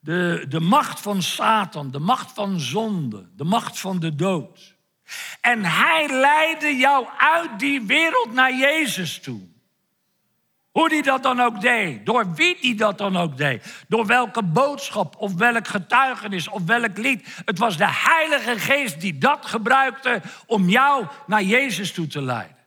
De, 0.00 0.44
de 0.48 0.60
macht 0.60 1.00
van 1.00 1.22
Satan, 1.22 1.90
de 1.90 1.98
macht 1.98 2.32
van 2.32 2.60
zonde, 2.60 3.28
de 3.36 3.44
macht 3.44 3.78
van 3.78 3.98
de 3.98 4.14
dood. 4.14 4.76
En 5.40 5.64
hij 5.64 6.08
leidde 6.08 6.76
jou 6.76 7.06
uit 7.18 7.58
die 7.58 7.82
wereld 7.82 8.32
naar 8.32 8.54
Jezus 8.54 9.20
toe. 9.20 9.40
Hoe 10.70 10.88
die 10.88 11.02
dat 11.02 11.22
dan 11.22 11.40
ook 11.40 11.60
deed, 11.60 12.06
door 12.06 12.34
wie 12.34 12.56
die 12.60 12.74
dat 12.74 12.98
dan 12.98 13.16
ook 13.16 13.36
deed, 13.36 13.84
door 13.88 14.06
welke 14.06 14.42
boodschap 14.42 15.16
of 15.16 15.34
welk 15.34 15.68
getuigenis 15.68 16.48
of 16.48 16.62
welk 16.64 16.96
lied. 16.98 17.42
Het 17.44 17.58
was 17.58 17.76
de 17.76 17.88
Heilige 17.88 18.58
Geest 18.58 19.00
die 19.00 19.18
dat 19.18 19.46
gebruikte 19.46 20.22
om 20.46 20.68
jou 20.68 21.06
naar 21.26 21.42
Jezus 21.42 21.92
toe 21.92 22.06
te 22.06 22.22
leiden. 22.22 22.59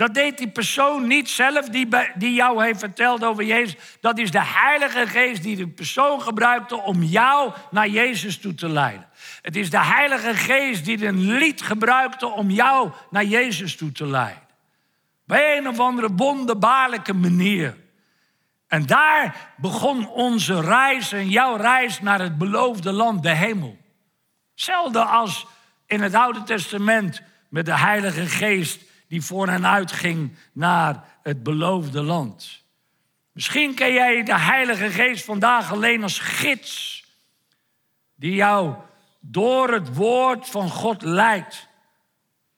Dat 0.00 0.14
deed 0.14 0.38
die 0.38 0.48
persoon 0.48 1.06
niet 1.06 1.28
zelf 1.28 1.68
die, 1.68 1.88
die 2.14 2.34
jou 2.34 2.64
heeft 2.64 2.78
verteld 2.78 3.24
over 3.24 3.44
Jezus. 3.44 3.76
Dat 4.00 4.18
is 4.18 4.30
de 4.30 4.44
Heilige 4.44 5.06
Geest 5.06 5.42
die 5.42 5.56
de 5.56 5.68
persoon 5.68 6.22
gebruikte 6.22 6.76
om 6.76 7.02
jou 7.02 7.52
naar 7.70 7.88
Jezus 7.88 8.38
toe 8.38 8.54
te 8.54 8.68
leiden. 8.68 9.08
Het 9.42 9.56
is 9.56 9.70
de 9.70 9.84
Heilige 9.84 10.34
Geest 10.34 10.84
die 10.84 11.06
een 11.06 11.32
lied 11.32 11.62
gebruikte 11.62 12.26
om 12.26 12.50
jou 12.50 12.90
naar 13.10 13.24
Jezus 13.24 13.76
toe 13.76 13.92
te 13.92 14.06
leiden. 14.06 14.42
Op 15.26 15.36
een 15.40 15.68
of 15.68 15.78
andere 15.78 16.08
wonderbaarlijke 16.16 17.14
manier. 17.14 17.76
En 18.68 18.86
daar 18.86 19.52
begon 19.56 20.08
onze 20.08 20.60
reis 20.60 21.12
en 21.12 21.28
jouw 21.28 21.56
reis 21.56 22.00
naar 22.00 22.20
het 22.20 22.38
beloofde 22.38 22.92
land, 22.92 23.22
de 23.22 23.34
hemel. 23.34 23.78
Hetzelfde 24.50 25.04
als 25.04 25.46
in 25.86 26.00
het 26.00 26.14
Oude 26.14 26.42
Testament 26.42 27.22
met 27.48 27.66
de 27.66 27.78
Heilige 27.78 28.26
Geest 28.26 28.88
die 29.10 29.22
voor 29.22 29.48
hen 29.48 29.66
uitging 29.66 30.36
naar 30.52 31.04
het 31.22 31.42
beloofde 31.42 32.02
land. 32.02 32.64
Misschien 33.32 33.74
ken 33.74 33.92
jij 33.92 34.22
de 34.22 34.38
Heilige 34.38 34.90
Geest 34.90 35.24
vandaag 35.24 35.72
alleen 35.72 36.02
als 36.02 36.18
gids, 36.18 37.04
die 38.14 38.34
jou 38.34 38.74
door 39.20 39.72
het 39.72 39.94
woord 39.94 40.48
van 40.48 40.68
God 40.68 41.02
leidt. 41.02 41.68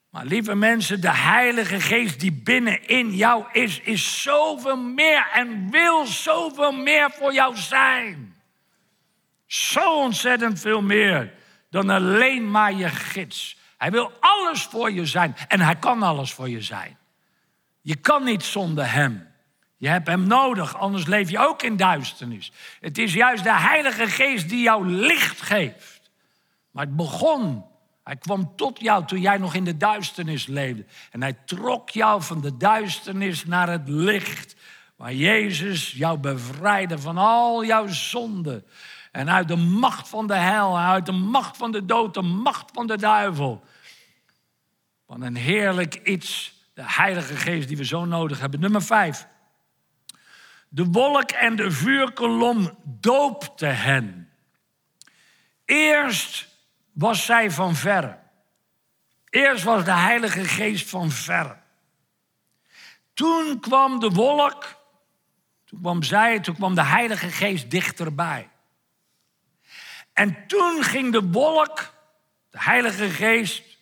Maar 0.09 0.25
lieve 0.25 0.55
mensen, 0.55 1.01
de 1.01 1.15
Heilige 1.15 1.79
Geest 1.79 2.19
die 2.19 2.31
binnenin 2.31 3.15
jou 3.15 3.45
is, 3.51 3.79
is 3.79 4.21
zoveel 4.21 4.77
meer 4.77 5.27
en 5.33 5.71
wil 5.71 6.05
zoveel 6.05 6.71
meer 6.71 7.11
voor 7.11 7.33
jou 7.33 7.57
zijn. 7.57 8.35
Zo 9.45 10.01
ontzettend 10.01 10.59
veel 10.59 10.81
meer 10.81 11.33
dan 11.69 11.89
alleen 11.89 12.51
maar 12.51 12.73
je 12.73 12.89
gids. 12.89 13.61
Hij 13.83 13.91
wil 13.91 14.11
alles 14.19 14.63
voor 14.63 14.91
je 14.91 15.05
zijn 15.05 15.35
en 15.47 15.59
hij 15.59 15.75
kan 15.75 16.03
alles 16.03 16.33
voor 16.33 16.49
je 16.49 16.61
zijn. 16.61 16.97
Je 17.81 17.95
kan 17.95 18.23
niet 18.23 18.43
zonder 18.43 18.91
hem. 18.91 19.27
Je 19.77 19.87
hebt 19.87 20.07
hem 20.07 20.27
nodig, 20.27 20.77
anders 20.77 21.05
leef 21.05 21.29
je 21.29 21.39
ook 21.39 21.61
in 21.61 21.77
duisternis. 21.77 22.51
Het 22.79 22.97
is 22.97 23.13
juist 23.13 23.43
de 23.43 23.53
Heilige 23.53 24.07
Geest 24.07 24.49
die 24.49 24.61
jou 24.61 24.87
licht 24.87 25.41
geeft. 25.41 26.11
Maar 26.71 26.85
het 26.85 26.95
begon 26.95 27.65
hij 28.03 28.15
kwam 28.15 28.55
tot 28.55 28.79
jou 28.79 29.05
toen 29.05 29.21
jij 29.21 29.37
nog 29.37 29.53
in 29.53 29.63
de 29.63 29.77
duisternis 29.77 30.47
leefde. 30.47 30.85
En 31.11 31.21
hij 31.21 31.33
trok 31.45 31.89
jou 31.89 32.21
van 32.21 32.41
de 32.41 32.57
duisternis 32.57 33.45
naar 33.45 33.69
het 33.69 33.89
licht. 33.89 34.55
Waar 34.95 35.13
Jezus 35.13 35.91
jou 35.91 36.17
bevrijdde 36.17 36.99
van 36.99 37.17
al 37.17 37.65
jouw 37.65 37.87
zonden. 37.87 38.65
En 39.11 39.29
uit 39.29 39.47
de 39.47 39.55
macht 39.55 40.09
van 40.09 40.27
de 40.27 40.35
hel, 40.35 40.79
uit 40.79 41.05
de 41.05 41.11
macht 41.11 41.57
van 41.57 41.71
de 41.71 41.85
dood, 41.85 42.13
de 42.13 42.21
macht 42.21 42.71
van 42.73 42.87
de 42.87 42.97
duivel. 42.97 43.63
Van 45.13 45.21
een 45.21 45.35
heerlijk 45.35 45.95
iets, 45.95 46.53
de 46.73 46.83
Heilige 46.85 47.35
Geest 47.35 47.67
die 47.67 47.77
we 47.77 47.85
zo 47.85 48.05
nodig 48.05 48.39
hebben. 48.39 48.59
Nummer 48.59 48.81
vijf. 48.81 49.27
De 50.69 50.85
wolk 50.85 51.31
en 51.31 51.55
de 51.55 51.71
vuurkolom 51.71 52.77
doopte 52.83 53.65
hen. 53.65 54.29
Eerst 55.65 56.47
was 56.91 57.25
zij 57.25 57.51
van 57.51 57.75
verre. 57.75 58.19
Eerst 59.29 59.63
was 59.63 59.85
de 59.85 59.91
Heilige 59.91 60.43
Geest 60.43 60.89
van 60.89 61.11
verre. 61.11 61.57
Toen 63.13 63.59
kwam 63.59 63.99
de 63.99 64.09
wolk, 64.09 64.75
toen 65.65 65.79
kwam 65.81 66.03
zij, 66.03 66.39
toen 66.39 66.55
kwam 66.55 66.75
de 66.75 66.83
Heilige 66.83 67.29
Geest 67.29 67.71
dichterbij. 67.71 68.49
En 70.13 70.47
toen 70.47 70.83
ging 70.83 71.11
de 71.11 71.23
wolk, 71.23 71.93
de 72.49 72.61
Heilige 72.61 73.09
Geest, 73.09 73.72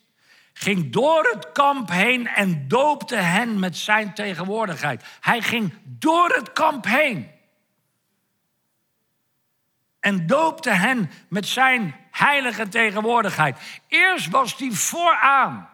ging 0.64 0.92
door 0.92 1.30
het 1.34 1.52
kamp 1.52 1.90
heen 1.90 2.28
en 2.28 2.68
doopte 2.68 3.16
hen 3.16 3.60
met 3.60 3.78
zijn 3.78 4.14
tegenwoordigheid. 4.14 5.04
Hij 5.20 5.42
ging 5.42 5.74
door 5.84 6.30
het 6.30 6.54
kamp 6.54 6.86
heen 6.86 7.32
en 10.00 10.28
doopte 10.28 10.70
hen 10.70 11.12
met 11.30 11.48
zijn 11.48 11.96
heilige 12.12 12.68
tegenwoordigheid. 12.68 13.82
Eerst 13.88 14.30
was 14.30 14.58
hij 14.58 14.72
vooraan. 14.72 15.70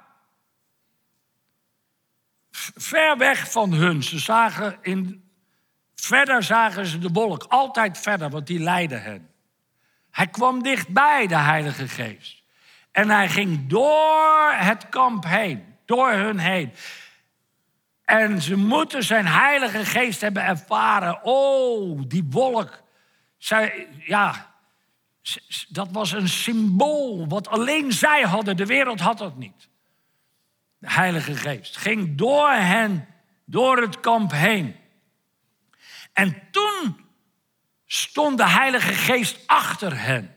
Ver 2.76 3.18
weg 3.18 3.52
van 3.52 3.74
hun. 3.74 4.04
Ze 4.04 4.20
zagen 4.20 4.78
in, 4.82 5.30
verder 5.96 6.44
zagen 6.44 6.86
ze 6.86 7.00
de 7.00 7.10
wolk. 7.14 7.44
Altijd 7.44 7.98
verder, 7.98 8.30
want 8.30 8.48
die 8.48 8.60
leidde 8.60 8.98
hen. 8.98 9.32
Hij 10.12 10.28
kwam 10.28 10.64
dichtbij, 10.64 11.28
de 11.28 11.36
Heilige 11.38 11.88
Geest. 11.88 12.46
En 12.98 13.10
hij 13.10 13.30
ging 13.30 13.68
door 13.68 14.52
het 14.54 14.90
kamp 14.90 15.24
heen, 15.26 15.76
door 15.86 16.12
hun 16.12 16.40
heen. 16.40 16.74
En 18.06 18.42
ze 18.42 18.56
moeten 18.56 19.04
zijn 19.04 19.26
heilige 19.26 19.86
geest 19.86 20.22
hebben 20.22 20.44
ervaren. 20.44 21.24
Oh, 21.24 22.02
die 22.08 22.24
wolk. 22.30 22.84
Zij, 23.38 23.88
ja, 24.00 24.54
dat 25.70 25.88
was 25.92 26.12
een 26.12 26.30
symbool 26.30 27.28
wat 27.28 27.48
alleen 27.48 27.92
zij 27.92 28.22
hadden. 28.22 28.58
De 28.58 28.66
wereld 28.66 29.00
had 29.00 29.18
dat 29.18 29.38
niet. 29.38 29.70
De 30.78 30.92
heilige 30.92 31.36
geest 31.36 31.78
ging 31.78 32.18
door 32.18 32.52
hen, 32.52 33.08
door 33.46 33.82
het 33.82 34.00
kamp 34.00 34.32
heen. 34.32 34.76
En 36.14 36.42
toen 36.52 37.06
stond 37.86 38.38
de 38.38 38.50
heilige 38.50 38.94
geest 38.94 39.40
achter 39.46 40.00
hen. 40.00 40.36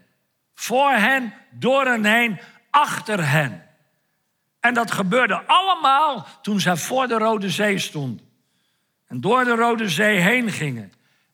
Voor 0.55 0.91
hen, 0.91 1.35
door 1.51 1.85
hen 1.85 2.05
heen, 2.05 2.41
achter 2.71 3.31
hen. 3.31 3.67
En 4.61 4.75
dat 4.75 4.91
gebeurde 4.91 5.43
allemaal 5.47 6.27
toen 6.43 6.61
zij 6.61 6.77
voor 6.77 7.09
de 7.09 7.19
Rode 7.19 7.51
Zee 7.51 7.79
stonden. 7.79 8.29
En 9.07 9.21
door 9.21 9.45
de 9.45 9.55
Rode 9.55 9.89
Zee 9.89 10.19
heen 10.19 10.51
gingen. 10.51 10.93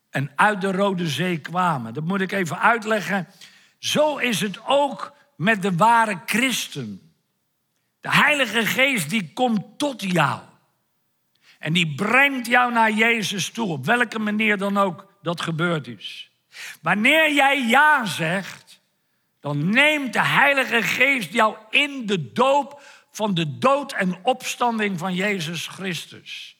En 0.09 0.31
uit 0.35 0.61
de 0.61 0.71
Rode 0.71 1.07
Zee 1.07 1.37
kwamen. 1.39 1.93
Dat 1.93 2.03
moet 2.03 2.21
ik 2.21 2.31
even 2.31 2.59
uitleggen. 2.59 3.27
Zo 3.79 4.17
is 4.17 4.41
het 4.41 4.59
ook 4.65 5.13
met 5.35 5.61
de 5.61 5.75
ware 5.75 6.21
christen. 6.25 7.11
De 8.01 8.11
Heilige 8.11 8.65
Geest 8.65 9.09
die 9.09 9.33
komt 9.33 9.77
tot 9.77 10.01
jou. 10.01 10.39
En 11.59 11.73
die 11.73 11.95
brengt 11.95 12.47
jou 12.47 12.71
naar 12.71 12.91
Jezus 12.91 13.49
toe, 13.49 13.67
op 13.67 13.85
welke 13.85 14.19
manier 14.19 14.57
dan 14.57 14.77
ook 14.77 15.13
dat 15.21 15.41
gebeurd 15.41 15.87
is. 15.87 16.31
Wanneer 16.81 17.33
jij 17.33 17.67
ja 17.67 18.05
zegt, 18.05 18.66
dan 19.47 19.69
neemt 19.69 20.13
de 20.13 20.21
Heilige 20.21 20.81
Geest 20.81 21.33
jou 21.33 21.57
in 21.69 22.05
de 22.05 22.31
doop 22.31 22.81
van 23.11 23.33
de 23.33 23.57
dood 23.57 23.93
en 23.93 24.23
opstanding 24.23 24.99
van 24.99 25.13
Jezus 25.13 25.67
Christus. 25.67 26.57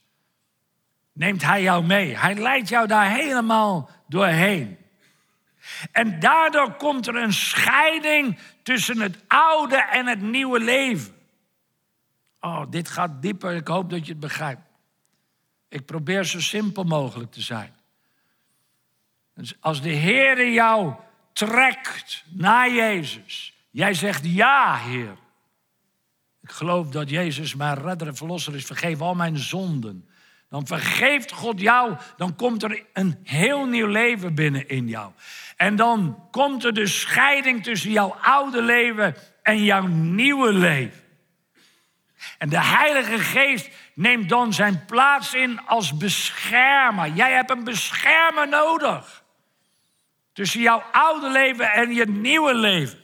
Neemt 1.14 1.42
Hij 1.42 1.62
jou 1.62 1.86
mee. 1.86 2.18
Hij 2.18 2.36
leidt 2.36 2.70
jou 2.70 2.88
daar 2.88 3.12
helemaal 3.12 3.90
doorheen. 4.08 4.78
En 5.92 6.20
daardoor 6.20 6.74
komt 6.76 7.08
er 7.08 7.16
een 7.16 7.34
scheiding 7.34 8.40
tussen 8.64 9.00
het 9.00 9.18
oude 9.28 9.78
en 9.78 10.06
het 10.06 10.22
nieuwe 10.22 10.60
leven. 10.60 11.16
Oh, 12.40 12.64
dit 12.70 12.90
gaat 12.90 13.22
dieper. 13.22 13.56
Ik 13.56 13.68
hoop 13.68 13.90
dat 13.90 14.06
je 14.06 14.12
het 14.12 14.22
begrijpt. 14.22 14.62
Ik 15.70 15.86
probeer 15.86 16.24
zo 16.24 16.40
simpel 16.40 16.84
mogelijk 16.84 17.32
te 17.32 17.42
zijn. 17.42 17.76
Dus 19.34 19.54
als 19.60 19.82
de 19.82 19.90
Heer 19.90 20.52
jou 20.52 20.96
trekt 21.38 22.24
naar 22.30 22.72
Jezus, 22.72 23.54
jij 23.70 23.94
zegt 23.94 24.26
ja, 24.26 24.78
Heer. 24.78 25.16
Ik 26.42 26.52
geloof 26.52 26.90
dat 26.90 27.10
Jezus 27.10 27.56
mijn 27.56 27.82
redder 27.82 28.08
en 28.08 28.16
verlosser 28.16 28.56
is. 28.56 28.66
Vergeef 28.66 29.02
al 29.02 29.16
mijn 29.16 29.38
zonden. 29.38 30.10
Dan 30.50 30.68
vergeeft 30.68 31.32
God 31.32 31.60
jou, 31.60 31.96
dan 32.18 32.36
komt 32.36 32.64
er 32.64 32.84
een 32.94 33.20
heel 33.24 33.66
nieuw 33.66 33.88
leven 33.88 34.36
binnen 34.36 34.68
in 34.68 34.88
jou. 34.88 35.12
En 35.56 35.76
dan 35.76 36.28
komt 36.32 36.64
er 36.64 36.74
de 36.74 36.88
scheiding 36.88 37.64
tussen 37.64 37.92
jouw 37.92 38.18
oude 38.22 38.62
leven 38.62 39.16
en 39.44 39.64
jouw 39.64 39.86
nieuwe 39.88 40.54
leven. 40.54 41.04
En 42.38 42.50
de 42.50 42.64
Heilige 42.64 43.20
Geest 43.20 43.70
neemt 43.94 44.30
dan 44.30 44.54
zijn 44.54 44.86
plaats 44.86 45.34
in 45.34 45.60
als 45.66 45.98
beschermer. 45.98 47.10
Jij 47.10 47.32
hebt 47.32 47.50
een 47.50 47.64
beschermer 47.64 48.50
nodig. 48.50 49.26
Tussen 50.38 50.62
jouw 50.62 50.84
oude 50.92 51.30
leven 51.30 51.72
en 51.72 51.94
je 51.94 52.06
nieuwe 52.06 52.54
leven. 52.54 53.00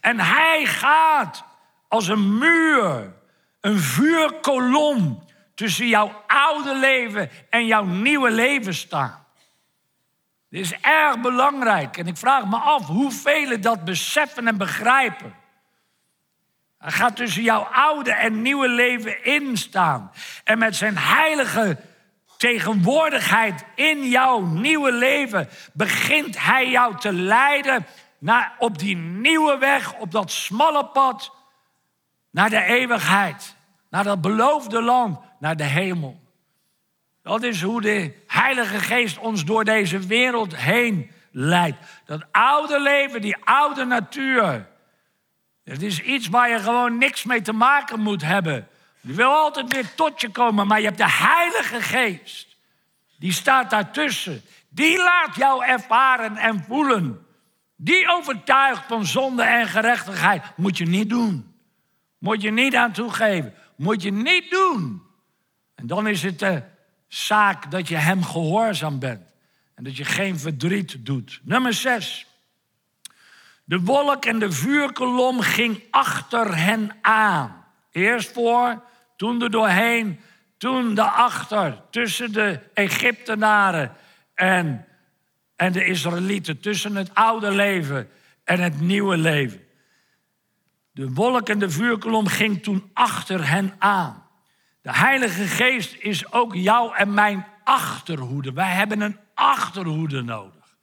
En 0.00 0.20
hij 0.20 0.66
gaat 0.66 1.44
als 1.88 2.08
een 2.08 2.38
muur, 2.38 3.12
een 3.60 3.78
vuurkolom 3.78 5.24
tussen 5.54 5.86
jouw 5.86 6.24
oude 6.26 6.74
leven 6.74 7.30
en 7.50 7.66
jouw 7.66 7.84
nieuwe 7.84 8.30
leven 8.30 8.74
staan. 8.74 9.26
Dit 10.48 10.60
is 10.60 10.72
erg 10.80 11.20
belangrijk 11.20 11.96
en 11.96 12.06
ik 12.06 12.16
vraag 12.16 12.44
me 12.46 12.56
af 12.56 12.86
hoeveel 12.86 13.60
dat 13.60 13.84
beseffen 13.84 14.46
en 14.46 14.56
begrijpen. 14.56 15.34
Hij 16.78 16.90
gaat 16.92 17.16
tussen 17.16 17.42
jouw 17.42 17.62
oude 17.62 18.12
en 18.12 18.42
nieuwe 18.42 18.68
leven 18.68 19.24
instaan. 19.24 20.12
En 20.44 20.58
met 20.58 20.76
zijn 20.76 20.98
heilige 20.98 21.78
tegenwoordigheid 22.40 23.64
in 23.74 24.08
jouw 24.08 24.40
nieuwe 24.40 24.92
leven 24.92 25.48
begint 25.72 26.42
hij 26.42 26.70
jou 26.70 26.98
te 26.98 27.12
leiden 27.12 27.86
naar, 28.18 28.54
op 28.58 28.78
die 28.78 28.96
nieuwe 28.96 29.58
weg, 29.58 29.94
op 29.94 30.10
dat 30.10 30.30
smalle 30.30 30.86
pad, 30.86 31.32
naar 32.30 32.50
de 32.50 32.62
eeuwigheid, 32.62 33.56
naar 33.90 34.04
dat 34.04 34.20
beloofde 34.20 34.82
land, 34.82 35.18
naar 35.38 35.56
de 35.56 35.64
hemel. 35.64 36.20
Dat 37.22 37.42
is 37.42 37.62
hoe 37.62 37.80
de 37.80 38.14
Heilige 38.26 38.78
Geest 38.78 39.18
ons 39.18 39.44
door 39.44 39.64
deze 39.64 39.98
wereld 39.98 40.56
heen 40.56 41.10
leidt. 41.30 41.78
Dat 42.04 42.24
oude 42.30 42.80
leven, 42.80 43.20
die 43.20 43.36
oude 43.44 43.84
natuur. 43.84 44.68
Het 45.64 45.82
is 45.82 46.00
iets 46.00 46.28
waar 46.28 46.50
je 46.50 46.58
gewoon 46.58 46.98
niks 46.98 47.24
mee 47.24 47.42
te 47.42 47.52
maken 47.52 48.00
moet 48.00 48.22
hebben. 48.22 48.68
Die 49.00 49.14
wil 49.14 49.30
altijd 49.30 49.72
weer 49.72 49.94
tot 49.94 50.20
je 50.20 50.30
komen, 50.30 50.66
maar 50.66 50.78
je 50.80 50.86
hebt 50.86 50.98
de 50.98 51.10
Heilige 51.10 51.80
Geest. 51.80 52.56
Die 53.18 53.32
staat 53.32 53.70
daartussen. 53.70 54.42
Die 54.68 54.96
laat 54.96 55.36
jou 55.36 55.64
ervaren 55.64 56.36
en 56.36 56.64
voelen. 56.68 57.26
Die 57.76 58.08
overtuigt 58.08 58.82
van 58.86 59.06
zonde 59.06 59.42
en 59.42 59.66
gerechtigheid. 59.66 60.42
Moet 60.56 60.78
je 60.78 60.86
niet 60.86 61.08
doen. 61.08 61.54
Moet 62.18 62.42
je 62.42 62.50
niet 62.50 62.74
aan 62.76 62.92
toegeven. 62.92 63.54
Moet 63.76 64.02
je 64.02 64.12
niet 64.12 64.50
doen. 64.50 65.02
En 65.74 65.86
dan 65.86 66.06
is 66.06 66.22
het 66.22 66.38
de 66.38 66.62
zaak 67.08 67.70
dat 67.70 67.88
je 67.88 67.96
hem 67.96 68.24
gehoorzaam 68.24 68.98
bent. 68.98 69.32
En 69.74 69.84
dat 69.84 69.96
je 69.96 70.04
geen 70.04 70.38
verdriet 70.38 71.06
doet. 71.06 71.40
Nummer 71.42 71.74
zes. 71.74 72.26
De 73.64 73.80
wolk 73.80 74.24
en 74.24 74.38
de 74.38 74.52
vuurkolom 74.52 75.40
ging 75.40 75.82
achter 75.90 76.56
hen 76.56 76.96
aan. 77.02 77.64
Eerst 77.90 78.32
voor, 78.32 78.82
toen 79.20 79.42
er 79.42 79.50
doorheen, 79.50 80.20
toen 80.58 80.94
daarachter. 80.94 81.82
Tussen 81.90 82.32
de 82.32 82.60
Egyptenaren 82.74 83.92
en, 84.34 84.86
en 85.56 85.72
de 85.72 85.84
Israëlieten. 85.84 86.60
Tussen 86.60 86.96
het 86.96 87.14
oude 87.14 87.50
leven 87.50 88.08
en 88.44 88.60
het 88.60 88.80
nieuwe 88.80 89.16
leven. 89.16 89.60
De 90.92 91.12
wolk 91.12 91.48
en 91.48 91.58
de 91.58 91.70
vuurkolom 91.70 92.26
ging 92.26 92.62
toen 92.62 92.90
achter 92.92 93.48
hen 93.48 93.74
aan. 93.78 94.26
De 94.82 94.92
Heilige 94.92 95.44
Geest 95.44 95.96
is 95.98 96.32
ook 96.32 96.54
jou 96.54 96.96
en 96.96 97.14
mijn 97.14 97.46
achterhoede. 97.64 98.52
Wij 98.52 98.72
hebben 98.72 99.00
een 99.00 99.18
achterhoede 99.34 100.22
nodig. 100.22 100.76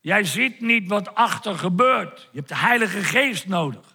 Jij 0.00 0.24
ziet 0.24 0.60
niet 0.60 0.88
wat 0.88 1.14
achter 1.14 1.58
gebeurt. 1.58 2.28
Je 2.32 2.38
hebt 2.38 2.48
de 2.48 2.56
Heilige 2.56 3.04
Geest 3.04 3.46
nodig. 3.46 3.93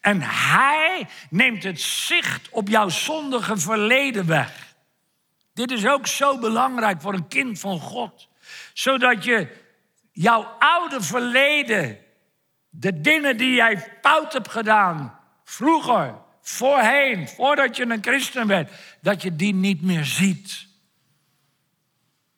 En 0.00 0.22
Hij 0.22 1.06
neemt 1.30 1.62
het 1.62 1.80
zicht 1.80 2.48
op 2.50 2.68
jouw 2.68 2.88
zondige 2.88 3.56
verleden 3.56 4.26
weg. 4.26 4.66
Dit 5.54 5.70
is 5.70 5.86
ook 5.86 6.06
zo 6.06 6.38
belangrijk 6.38 7.00
voor 7.00 7.14
een 7.14 7.28
kind 7.28 7.60
van 7.60 7.80
God. 7.80 8.28
Zodat 8.72 9.24
je 9.24 9.48
jouw 10.12 10.42
oude 10.58 11.02
verleden, 11.02 11.98
de 12.70 13.00
dingen 13.00 13.36
die 13.36 13.54
jij 13.54 13.98
fout 14.02 14.32
hebt 14.32 14.48
gedaan, 14.48 15.18
vroeger, 15.44 16.14
voorheen, 16.42 17.28
voordat 17.28 17.76
je 17.76 17.86
een 17.86 18.02
christen 18.02 18.46
werd, 18.46 18.72
dat 19.00 19.22
je 19.22 19.36
die 19.36 19.54
niet 19.54 19.82
meer 19.82 20.04
ziet. 20.04 20.66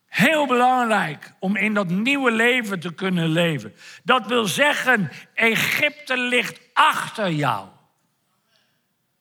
Heel 0.07 0.47
belangrijk 0.47 1.33
om 1.39 1.57
in 1.57 1.75
dat 1.75 1.89
nieuwe 1.89 2.31
leven 2.31 2.81
te 2.81 2.95
kunnen 2.95 3.29
leven. 3.29 3.75
Dat 4.05 4.27
wil 4.27 4.45
zeggen, 4.45 5.11
Egypte 5.35 6.17
ligt 6.17 6.70
achter 6.81 7.31
jou. 7.31 7.69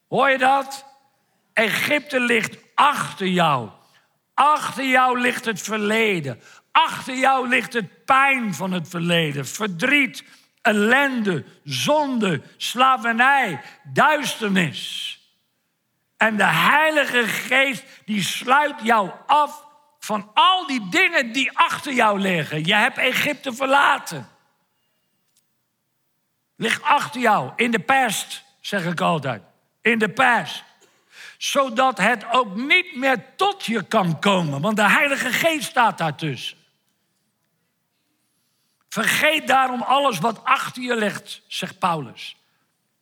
Hoor 0.07 0.29
je 0.29 0.37
dat? 0.37 0.85
Egypte 1.53 2.19
ligt 2.19 2.57
achter 2.75 3.27
jou. 3.27 3.69
Achter 4.33 4.85
jou 4.85 5.19
ligt 5.19 5.45
het 5.45 5.61
verleden. 5.61 6.41
Achter 6.71 7.15
jou 7.15 7.47
ligt 7.47 7.73
het 7.73 8.05
pijn 8.05 8.53
van 8.53 8.71
het 8.71 8.89
verleden. 8.89 9.47
Verdriet, 9.47 10.23
ellende, 10.61 11.45
zonde, 11.63 12.41
slavernij, 12.57 13.61
duisternis. 13.83 15.17
En 16.17 16.37
de 16.37 16.45
Heilige 16.45 17.27
Geest 17.27 17.83
die 18.05 18.23
sluit 18.23 18.75
jou 18.83 19.09
af 19.27 19.65
van 19.99 20.31
al 20.33 20.67
die 20.67 20.89
dingen 20.89 21.31
die 21.31 21.57
achter 21.57 21.93
jou 21.93 22.19
liggen. 22.19 22.65
Je 22.65 22.75
hebt 22.75 22.97
Egypte 22.97 23.53
verlaten. 23.53 24.27
Ligt 26.59 26.83
achter 26.83 27.21
jou, 27.21 27.51
in 27.55 27.71
de 27.71 27.79
past, 27.79 28.43
zeg 28.59 28.85
ik 28.85 29.01
altijd. 29.01 29.41
In 29.81 29.99
de 29.99 30.09
past. 30.09 30.63
Zodat 31.37 31.97
het 31.97 32.25
ook 32.31 32.55
niet 32.55 32.95
meer 32.95 33.35
tot 33.35 33.65
je 33.65 33.83
kan 33.83 34.19
komen, 34.19 34.61
want 34.61 34.75
de 34.75 34.89
Heilige 34.89 35.31
Geest 35.31 35.69
staat 35.69 35.97
daartussen. 35.97 36.57
Vergeet 38.89 39.47
daarom 39.47 39.81
alles 39.81 40.19
wat 40.19 40.43
achter 40.43 40.83
je 40.83 40.95
ligt, 40.95 41.41
zegt 41.47 41.79
Paulus. 41.79 42.35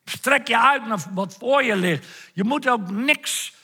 Strek 0.04 0.48
je 0.48 0.58
uit 0.58 0.86
naar 0.86 1.04
wat 1.10 1.36
voor 1.38 1.64
je 1.64 1.76
ligt. 1.76 2.06
Je 2.32 2.44
moet 2.44 2.68
ook 2.68 2.90
niks 2.90 3.56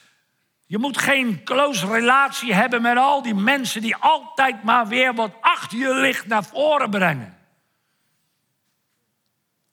Je 0.66 0.78
moet 0.78 0.98
geen 0.98 1.44
close 1.44 1.87
relatie 1.87 2.54
hebben 2.54 2.83
met 2.83 2.96
al 2.96 3.22
die 3.22 3.35
mensen 3.35 3.80
die 3.80 3.96
altijd 3.96 4.62
maar 4.62 4.87
weer 4.87 5.14
wat 5.14 5.30
achter 5.40 5.78
je 5.78 5.94
ligt 5.94 6.26
naar 6.26 6.44
voren 6.44 6.90
brengen. 6.90 7.34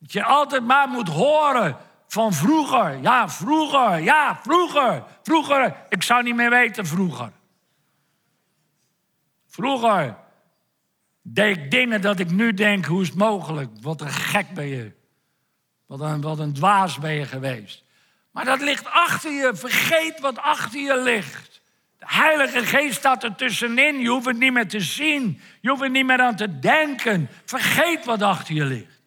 Dat 0.02 0.12
je 0.12 0.24
altijd 0.24 0.64
maar 0.64 0.88
moet 0.88 1.08
horen 1.08 1.78
van 2.08 2.34
vroeger. 2.34 3.02
Ja, 3.02 3.30
vroeger. 3.30 4.00
Ja, 4.00 4.40
vroeger. 4.44 5.04
Vroeger. 5.24 5.76
Ik 5.90 6.04
zou 6.04 6.24
niet 6.24 6.36
meer 6.36 6.50
weten 6.50 6.86
vroeger. 6.86 7.32
Vroeger 9.48 10.18
deed 11.22 11.58
ik 11.58 11.72
dingen 11.72 12.02
dat 12.02 12.20
ik 12.20 12.32
nu 12.32 12.54
denk, 12.54 12.86
hoe 12.86 13.02
is 13.02 13.08
het 13.08 13.18
mogelijk? 13.18 13.70
Wat 13.82 14.02
een 14.02 14.10
gek 14.10 14.54
ben 14.54 14.68
je. 14.68 14.92
Wat 15.86 16.00
een, 16.00 16.22
wat 16.22 16.40
een 16.40 16.54
dwaas 16.54 17.00
ben 17.00 17.14
je 17.14 17.26
geweest. 17.26 17.84
Maar 18.32 18.46
dat 18.46 18.62
ligt 18.62 18.86
achter 18.86 19.32
je. 19.32 19.52
Vergeet 19.56 20.20
wat 20.20 20.38
achter 20.38 20.80
je 20.80 21.02
ligt. 21.02 21.62
De 22.00 22.06
Heilige 22.08 22.66
Geest 22.66 22.98
staat 22.98 23.24
er 23.24 23.36
tussenin. 23.36 24.00
Je 24.00 24.10
hoeft 24.10 24.26
het 24.26 24.38
niet 24.38 24.54
meer 24.54 24.68
te 24.68 24.80
zien. 24.80 25.42
Je 25.62 25.70
hoeft 25.70 25.82
er 25.82 25.90
niet 25.90 26.06
meer 26.06 26.22
aan 26.22 26.36
te 26.36 26.60
denken. 26.60 27.30
Vergeet 27.46 28.06
wat 28.06 28.22
achter 28.22 28.56
je 28.56 28.66
ligt. 28.66 29.01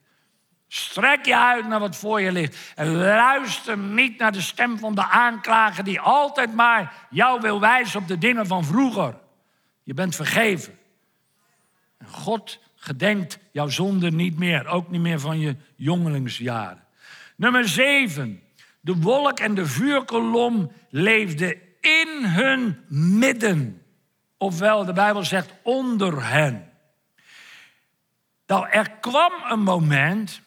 Strek 0.74 1.24
je 1.24 1.38
uit 1.38 1.68
naar 1.68 1.80
wat 1.80 1.96
voor 1.96 2.20
je 2.20 2.32
ligt. 2.32 2.72
En 2.74 2.94
luister 2.94 3.78
niet 3.78 4.18
naar 4.18 4.32
de 4.32 4.40
stem 4.40 4.78
van 4.78 4.94
de 4.94 5.08
aanklager 5.08 5.84
die 5.84 6.00
altijd 6.00 6.54
maar 6.54 7.06
jou 7.10 7.40
wil 7.40 7.60
wijzen 7.60 8.00
op 8.00 8.08
de 8.08 8.18
dingen 8.18 8.46
van 8.46 8.64
vroeger. 8.64 9.14
Je 9.82 9.94
bent 9.94 10.16
vergeven. 10.16 10.78
En 11.98 12.06
God 12.06 12.60
gedenkt 12.74 13.38
jouw 13.52 13.68
zonde 13.68 14.10
niet 14.10 14.38
meer. 14.38 14.66
Ook 14.66 14.90
niet 14.90 15.00
meer 15.00 15.20
van 15.20 15.38
je 15.38 15.56
jongelingsjaren. 15.76 16.84
Nummer 17.36 17.68
zeven. 17.68 18.42
De 18.80 18.96
wolk 18.96 19.40
en 19.40 19.54
de 19.54 19.66
vuurkolom 19.66 20.72
leefden 20.88 21.56
in 21.80 22.24
hun 22.24 22.84
midden. 23.18 23.82
Ofwel, 24.38 24.84
de 24.84 24.92
Bijbel 24.92 25.24
zegt 25.24 25.52
onder 25.62 26.26
hen. 26.26 26.72
Nou, 28.46 28.68
er 28.68 28.90
kwam 28.90 29.32
een 29.48 29.62
moment 29.62 30.42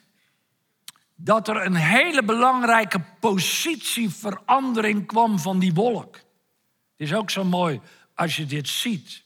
dat 1.20 1.48
er 1.48 1.66
een 1.66 1.76
hele 1.76 2.24
belangrijke 2.24 3.00
positieverandering 3.20 5.06
kwam 5.06 5.40
van 5.40 5.60
die 5.60 5.74
wolk. 5.74 6.16
Het 6.16 7.08
is 7.08 7.14
ook 7.14 7.30
zo 7.30 7.44
mooi 7.44 7.82
als 8.16 8.36
je 8.36 8.46
dit 8.46 8.68
ziet. 8.68 9.24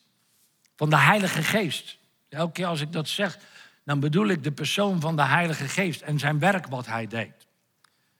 Van 0.75 0.89
de 0.89 0.97
Heilige 0.97 1.43
Geest. 1.43 1.97
Elke 2.29 2.51
keer 2.51 2.65
als 2.65 2.81
ik 2.81 2.91
dat 2.91 3.07
zeg, 3.07 3.39
dan 3.83 3.99
bedoel 3.99 4.27
ik 4.27 4.43
de 4.43 4.51
persoon 4.51 5.01
van 5.01 5.15
de 5.15 5.25
Heilige 5.25 5.67
Geest 5.67 6.01
en 6.01 6.19
zijn 6.19 6.39
werk 6.39 6.67
wat 6.67 6.85
hij 6.85 7.07
deed. 7.07 7.47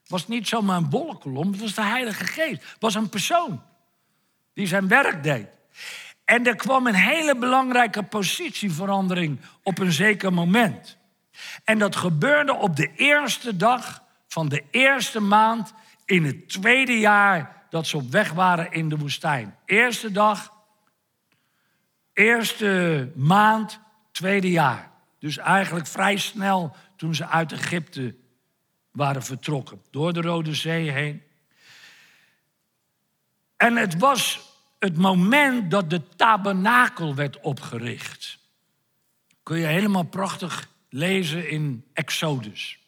Het 0.00 0.10
was 0.10 0.28
niet 0.28 0.48
zomaar 0.48 0.76
een 0.76 0.90
wolkolom, 0.90 1.52
het 1.52 1.60
was 1.60 1.74
de 1.74 1.82
Heilige 1.82 2.24
Geest. 2.24 2.62
Het 2.62 2.80
was 2.80 2.94
een 2.94 3.08
persoon 3.08 3.62
die 4.52 4.66
zijn 4.66 4.88
werk 4.88 5.22
deed. 5.22 5.48
En 6.24 6.46
er 6.46 6.56
kwam 6.56 6.86
een 6.86 6.94
hele 6.94 7.36
belangrijke 7.36 8.02
positieverandering 8.02 9.40
op 9.62 9.78
een 9.78 9.92
zeker 9.92 10.32
moment. 10.32 10.98
En 11.64 11.78
dat 11.78 11.96
gebeurde 11.96 12.54
op 12.54 12.76
de 12.76 12.92
eerste 12.94 13.56
dag 13.56 14.02
van 14.28 14.48
de 14.48 14.64
eerste 14.70 15.20
maand 15.20 15.72
in 16.04 16.24
het 16.24 16.48
tweede 16.48 16.98
jaar 16.98 17.64
dat 17.70 17.86
ze 17.86 17.96
op 17.96 18.10
weg 18.10 18.32
waren 18.32 18.72
in 18.72 18.88
de 18.88 18.98
woestijn. 18.98 19.56
Eerste 19.64 20.12
dag, 20.12 20.52
eerste 22.12 23.10
maand, 23.14 23.80
tweede 24.10 24.50
jaar. 24.50 24.90
Dus 25.18 25.36
eigenlijk 25.36 25.86
vrij 25.86 26.16
snel 26.16 26.76
toen 26.96 27.14
ze 27.14 27.26
uit 27.26 27.52
Egypte 27.52 28.14
waren 28.90 29.22
vertrokken, 29.22 29.82
door 29.90 30.12
de 30.12 30.20
Rode 30.20 30.54
Zee 30.54 30.90
heen. 30.90 31.22
En 33.56 33.76
het 33.76 33.98
was 33.98 34.40
het 34.78 34.96
moment 34.96 35.70
dat 35.70 35.90
de 35.90 36.08
tabernakel 36.16 37.14
werd 37.14 37.40
opgericht. 37.40 38.38
Kun 39.42 39.58
je 39.58 39.66
helemaal 39.66 40.02
prachtig 40.02 40.68
lezen 40.92 41.48
in 41.48 41.84
Exodus. 41.92 42.78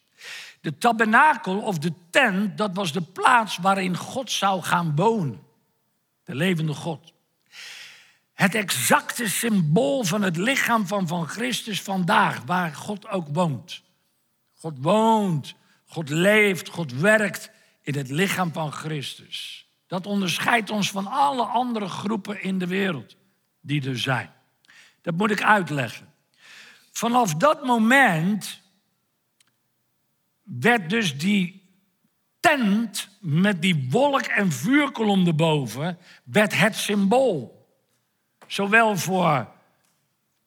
De 0.61 0.77
tabernakel 0.77 1.59
of 1.59 1.79
de 1.79 1.93
tent, 2.09 2.57
dat 2.57 2.75
was 2.75 2.91
de 2.91 3.01
plaats 3.01 3.57
waarin 3.57 3.97
God 3.97 4.31
zou 4.31 4.61
gaan 4.61 4.95
wonen. 4.95 5.39
De 6.23 6.35
levende 6.35 6.73
God. 6.73 7.13
Het 8.33 8.55
exacte 8.55 9.29
symbool 9.29 10.03
van 10.03 10.21
het 10.21 10.37
lichaam 10.37 10.87
van, 10.87 11.07
van 11.07 11.27
Christus 11.27 11.81
vandaag, 11.81 12.41
waar 12.45 12.75
God 12.75 13.07
ook 13.07 13.27
woont. 13.31 13.81
God 14.53 14.77
woont, 14.79 15.55
God 15.85 16.09
leeft, 16.09 16.69
God 16.69 16.93
werkt 16.93 17.49
in 17.81 17.95
het 17.95 18.09
lichaam 18.09 18.53
van 18.53 18.71
Christus. 18.71 19.67
Dat 19.87 20.05
onderscheidt 20.05 20.69
ons 20.69 20.91
van 20.91 21.07
alle 21.07 21.43
andere 21.43 21.87
groepen 21.87 22.41
in 22.43 22.59
de 22.59 22.67
wereld 22.67 23.15
die 23.61 23.89
er 23.89 23.99
zijn. 23.99 24.29
Dat 25.01 25.15
moet 25.15 25.31
ik 25.31 25.43
uitleggen. 25.43 26.13
Vanaf 26.97 27.35
dat 27.35 27.65
moment 27.65 28.61
werd 30.43 30.89
dus 30.89 31.17
die 31.17 31.63
tent 32.39 33.09
met 33.19 33.61
die 33.61 33.87
wolk 33.89 34.21
en 34.21 34.51
vuurkolom 34.51 35.27
erboven, 35.27 35.97
werd 36.23 36.57
het 36.57 36.75
symbool. 36.75 37.67
Zowel 38.47 38.97
voor 38.97 39.47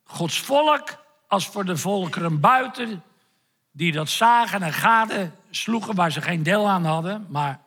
Gods 0.04 0.40
volk 0.40 1.04
als 1.26 1.46
voor 1.46 1.64
de 1.64 1.76
volkeren 1.76 2.40
buiten, 2.40 3.02
die 3.70 3.92
dat 3.92 4.08
zagen 4.08 4.62
en 4.62 4.72
gaden 4.72 5.34
sloegen 5.50 5.94
waar 5.94 6.12
ze 6.12 6.22
geen 6.22 6.42
deel 6.42 6.68
aan 6.68 6.84
hadden, 6.84 7.26
maar 7.28 7.60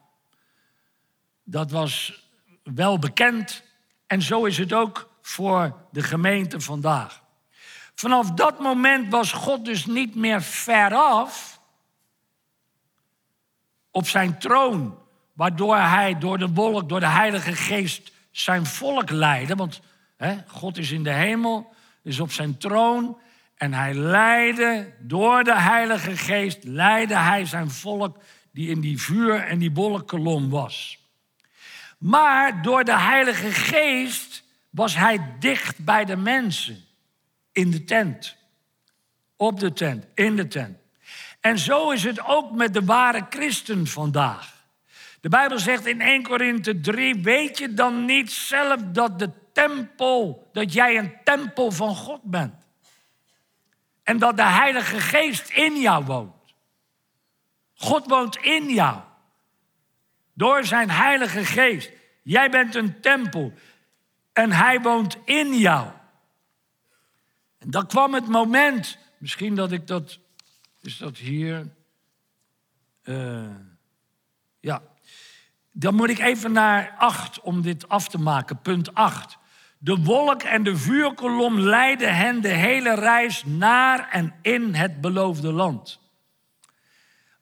dat 1.43 1.71
was 1.71 2.23
wel 2.63 2.99
bekend. 2.99 3.63
En 4.07 4.21
zo 4.21 4.45
is 4.45 4.57
het 4.57 4.73
ook 4.73 5.09
voor 5.21 5.85
de 5.91 6.03
gemeente 6.03 6.59
vandaag. 6.59 7.20
Vanaf 8.01 8.31
dat 8.31 8.59
moment 8.59 9.11
was 9.11 9.31
God 9.31 9.65
dus 9.65 9.85
niet 9.85 10.15
meer 10.15 10.41
veraf 10.41 11.59
op 13.91 14.07
zijn 14.07 14.39
troon, 14.39 14.97
waardoor 15.33 15.77
hij 15.77 16.17
door 16.17 16.37
de 16.37 16.49
wolk, 16.49 16.89
door 16.89 16.99
de 16.99 17.07
Heilige 17.07 17.55
Geest 17.55 18.11
zijn 18.31 18.65
volk 18.65 19.09
leidde. 19.09 19.55
Want 19.55 19.81
God 20.47 20.77
is 20.77 20.91
in 20.91 21.03
de 21.03 21.11
hemel, 21.11 21.73
is 22.03 22.19
op 22.19 22.31
zijn 22.31 22.57
troon 22.57 23.17
en 23.55 23.73
hij 23.73 23.93
leidde 23.93 24.93
door 24.99 25.43
de 25.43 25.59
Heilige 25.59 26.17
Geest, 26.17 26.63
leidde 26.63 27.17
hij 27.17 27.45
zijn 27.45 27.71
volk 27.71 28.17
die 28.51 28.69
in 28.69 28.81
die 28.81 29.01
vuur 29.01 29.35
en 29.35 29.59
die 29.59 29.71
wolkkolom 29.71 30.49
was. 30.49 30.99
Maar 31.97 32.61
door 32.61 32.83
de 32.83 32.97
Heilige 32.97 33.51
Geest 33.51 34.43
was 34.69 34.95
hij 34.95 35.35
dicht 35.39 35.85
bij 35.85 36.05
de 36.05 36.15
mensen 36.15 36.89
in 37.51 37.71
de 37.71 37.83
tent. 37.83 38.37
Op 39.35 39.59
de 39.59 39.73
tent, 39.73 40.05
in 40.13 40.35
de 40.35 40.47
tent. 40.47 40.77
En 41.39 41.59
zo 41.59 41.91
is 41.91 42.03
het 42.03 42.25
ook 42.25 42.51
met 42.51 42.73
de 42.73 42.83
ware 42.83 43.25
christen 43.29 43.87
vandaag. 43.87 44.65
De 45.21 45.29
Bijbel 45.29 45.59
zegt 45.59 45.85
in 45.85 46.01
1 46.01 46.23
Korinthe 46.23 46.79
3, 46.79 47.15
weet 47.15 47.57
je 47.57 47.73
dan 47.73 48.05
niet 48.05 48.31
zelf 48.31 48.81
dat 48.81 49.19
de 49.19 49.29
tempel, 49.53 50.49
dat 50.53 50.73
jij 50.73 50.97
een 50.97 51.13
tempel 51.23 51.71
van 51.71 51.95
God 51.95 52.23
bent? 52.23 52.53
En 54.03 54.17
dat 54.17 54.37
de 54.37 54.43
Heilige 54.43 54.99
Geest 54.99 55.49
in 55.49 55.81
jou 55.81 56.05
woont. 56.05 56.53
God 57.73 58.07
woont 58.07 58.35
in 58.35 58.69
jou. 58.69 58.99
Door 60.33 60.65
zijn 60.65 60.89
Heilige 60.89 61.45
Geest. 61.45 61.91
Jij 62.23 62.49
bent 62.49 62.75
een 62.75 63.01
tempel 63.01 63.53
en 64.33 64.51
hij 64.51 64.81
woont 64.81 65.17
in 65.25 65.53
jou. 65.53 65.87
En 67.61 67.69
dan 67.69 67.87
kwam 67.87 68.13
het 68.13 68.27
moment, 68.27 68.97
misschien 69.17 69.55
dat 69.55 69.71
ik 69.71 69.87
dat, 69.87 70.19
is 70.81 70.97
dat 70.97 71.17
hier? 71.17 71.67
Uh, 73.03 73.55
ja. 74.59 74.81
Dan 75.71 75.95
moet 75.95 76.09
ik 76.09 76.19
even 76.19 76.51
naar 76.51 76.95
acht 76.97 77.41
om 77.41 77.61
dit 77.61 77.89
af 77.89 78.07
te 78.07 78.17
maken, 78.17 78.61
punt 78.61 78.93
8. 78.93 79.37
De 79.77 79.95
wolk 79.95 80.41
en 80.43 80.63
de 80.63 80.77
vuurkolom 80.77 81.59
leidden 81.59 82.15
hen 82.15 82.41
de 82.41 82.47
hele 82.47 82.95
reis 82.95 83.43
naar 83.45 84.09
en 84.09 84.33
in 84.41 84.73
het 84.73 85.01
beloofde 85.01 85.51
land. 85.51 85.99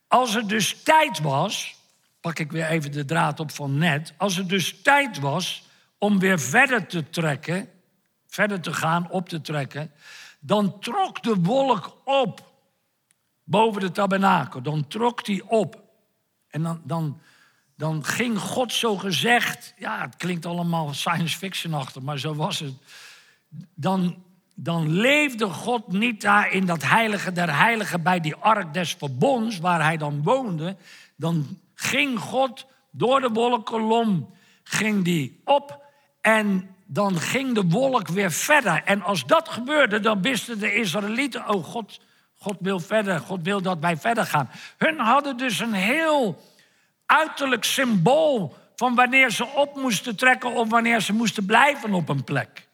Als 0.08 0.36
er 0.36 0.48
dus 0.48 0.84
tijd 0.84 1.20
was, 1.20 1.76
pak 2.22 2.40
ik 2.40 2.52
weer 2.52 2.66
even 2.66 2.92
de 2.92 3.06
draad 3.06 3.40
op 3.40 3.52
van 3.52 3.78
net. 3.78 4.14
Als 4.18 4.38
er 4.38 4.48
dus 4.48 4.82
tijd 4.82 5.20
was 5.20 5.68
om 5.98 6.20
weer 6.20 6.40
verder 6.40 6.88
te 6.88 7.10
trekken, 7.10 7.70
verder 8.30 8.62
te 8.62 8.74
gaan, 8.74 9.10
op 9.10 9.30
te 9.30 9.42
trekken, 9.42 9.92
dan 10.40 10.80
trok 10.80 11.24
de 11.24 11.36
wolk 11.36 11.98
op 12.04 12.48
boven 13.44 13.82
de 13.82 13.92
tabernakel. 13.92 14.62
Dan 14.62 14.88
trok 14.88 15.26
die 15.26 15.50
op. 15.50 15.84
En 16.50 16.64
dan, 16.64 16.82
dan, 16.84 17.20
dan 17.76 18.06
ging 18.06 18.40
God 18.40 18.74
zo 18.74 18.98
gezegd, 18.98 19.74
ja, 19.78 20.02
het 20.02 20.16
klinkt 20.16 20.46
allemaal 20.46 20.94
science 20.94 21.38
fiction-achtig, 21.38 22.02
maar 22.02 22.20
zo 22.20 22.36
was 22.36 22.60
het. 22.60 22.74
Dan, 23.74 24.24
dan 24.56 24.90
leefde 24.90 25.46
God 25.46 25.92
niet 25.92 26.22
daar 26.22 26.52
in 26.52 26.66
dat 26.66 26.84
heilige 26.84 27.32
der 27.32 27.56
heiligen 27.58 28.04
bij 28.04 28.20
die 28.20 28.36
ark 28.36 28.74
des 28.74 28.94
verbonds, 28.94 29.60
waar 29.60 29.84
hij 29.84 29.98
dan 29.98 30.24
woonde. 30.24 30.76
Dan 31.16 31.60
ging 31.74 32.20
God 32.20 32.66
door 32.92 33.22
de 33.22 33.30
wolkkolom 33.30 34.34
ging 34.64 35.04
die 35.04 35.42
op 35.46 35.86
en 36.22 36.76
dan 36.92 37.20
ging 37.20 37.56
de 37.56 37.64
wolk 37.64 38.08
weer 38.08 38.32
verder. 38.32 38.84
En 38.84 39.02
als 39.02 39.26
dat 39.26 39.50
gebeurde, 39.50 40.00
dan 40.00 40.22
wisten 40.22 40.60
de 40.60 40.74
Israëlieten, 40.74 41.50
oh 41.50 41.64
God, 41.64 42.00
God 42.36 42.58
wil 42.60 42.80
verder, 42.80 43.20
God 43.20 43.44
wil 43.44 43.62
dat 43.62 43.78
wij 43.80 43.98
verder 43.98 44.26
gaan. 44.26 44.50
Hun 44.78 45.00
hadden 45.00 45.38
dus 45.38 45.60
een 45.60 45.74
heel 45.74 46.44
uiterlijk 47.06 47.64
symbool 47.64 48.56
van 48.76 48.96
wanneer 48.96 49.32
ze 49.32 49.46
op 49.46 49.76
moesten 49.76 50.16
trekken 50.16 50.54
of 50.54 50.70
wanneer 50.70 51.02
ze 51.02 51.14
moesten 51.14 51.46
blijven 51.46 51.94
op 51.94 52.10
een 52.10 52.24
plek. 52.24 52.68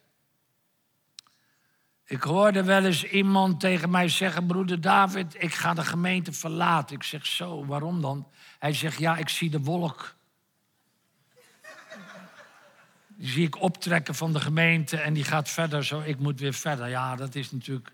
Ik 2.06 2.22
hoorde 2.22 2.64
wel 2.64 2.86
eens 2.86 3.04
iemand 3.04 3.60
tegen 3.60 3.90
mij 3.90 4.10
zeggen: 4.10 4.46
Broeder 4.46 4.82
David, 4.82 5.36
ik 5.38 5.54
ga 5.54 5.74
de 5.74 5.84
gemeente 5.84 6.32
verlaten. 6.32 6.96
Ik 6.96 7.04
zeg 7.04 7.26
zo, 7.26 7.66
waarom 7.66 8.02
dan? 8.02 8.28
Hij 8.60 8.74
zegt: 8.74 8.98
Ja, 8.98 9.18
ik 9.18 9.30
zie 9.30 9.50
de 9.50 9.62
wolk. 9.62 10.16
Die 13.18 13.30
zie 13.30 13.46
ik 13.46 13.62
optrekken 13.62 14.16
van 14.16 14.34
de 14.34 14.40
gemeente 14.40 14.98
en 14.98 15.14
die 15.14 15.24
gaat 15.24 15.50
verder 15.50 15.86
zo. 15.86 16.02
Ik 16.06 16.20
moet 16.20 16.40
weer 16.40 16.54
verder. 16.54 16.88
Ja, 16.88 17.16
dat 17.16 17.36
is 17.36 17.52
natuurlijk. 17.52 17.92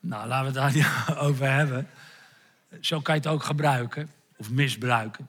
Nou, 0.00 0.28
laten 0.28 0.52
we 0.52 0.60
het 0.60 0.74
daar 0.74 0.74
niet 1.08 1.18
over 1.18 1.50
hebben. 1.50 1.88
Zo 2.80 3.00
kan 3.00 3.14
je 3.14 3.20
het 3.20 3.30
ook 3.30 3.42
gebruiken 3.42 4.10
of 4.36 4.50
misbruiken. 4.50 5.28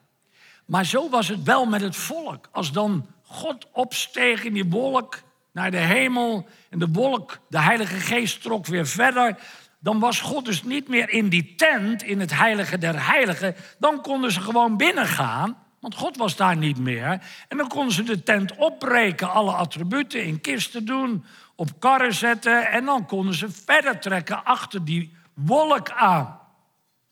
Maar 0.66 0.86
zo 0.86 1.10
was 1.10 1.28
het 1.28 1.44
wel 1.44 1.66
met 1.66 1.82
het 1.82 1.96
volk. 1.96 2.50
Als 2.52 2.72
dan 2.72 3.08
God 3.24 3.68
opsteeg 3.72 4.44
in 4.44 4.54
die 4.54 4.70
wolk 4.70 5.22
naar 5.52 5.72
de 5.72 5.78
hemel 5.78 6.48
en 6.70 6.80
de 6.80 6.88
wolk, 6.92 7.40
de 7.50 7.62
Heilige 7.62 7.96
Geest 8.00 8.42
trok 8.42 8.66
weer 8.66 8.88
verder, 8.88 9.38
dan 9.80 10.00
was 10.00 10.22
God 10.22 10.46
dus 10.46 10.64
niet 10.64 10.88
meer 10.88 11.10
in 11.10 11.30
die 11.30 11.56
tent, 11.56 12.04
in 12.04 12.20
het 12.20 12.34
heilige 12.34 12.78
der 12.78 13.06
heiligen. 13.06 13.56
Dan 13.80 14.02
konden 14.02 14.32
ze 14.32 14.42
gewoon 14.42 14.78
binnengaan, 14.78 15.58
want 15.84 15.96
God 15.96 16.18
was 16.18 16.36
daar 16.36 16.58
niet 16.58 16.78
meer. 16.78 17.22
En 17.48 17.58
dan 17.58 17.68
konden 17.68 17.94
ze 17.94 18.04
de 18.04 18.24
tent 18.24 18.56
opbreken, 18.56 19.32
alle 19.32 19.52
attributen 19.52 20.24
in 20.24 20.42
kisten 20.42 20.86
doen, 20.86 21.26
op 21.56 21.80
karren 21.80 22.14
zetten 22.14 22.72
en 22.72 22.86
dan 22.86 23.06
konden 23.06 23.34
ze 23.34 23.52
verder 23.52 24.00
trekken 24.00 24.44
achter 24.44 24.86
die 24.86 25.16
wolk 25.34 25.92
aan. 25.92 26.40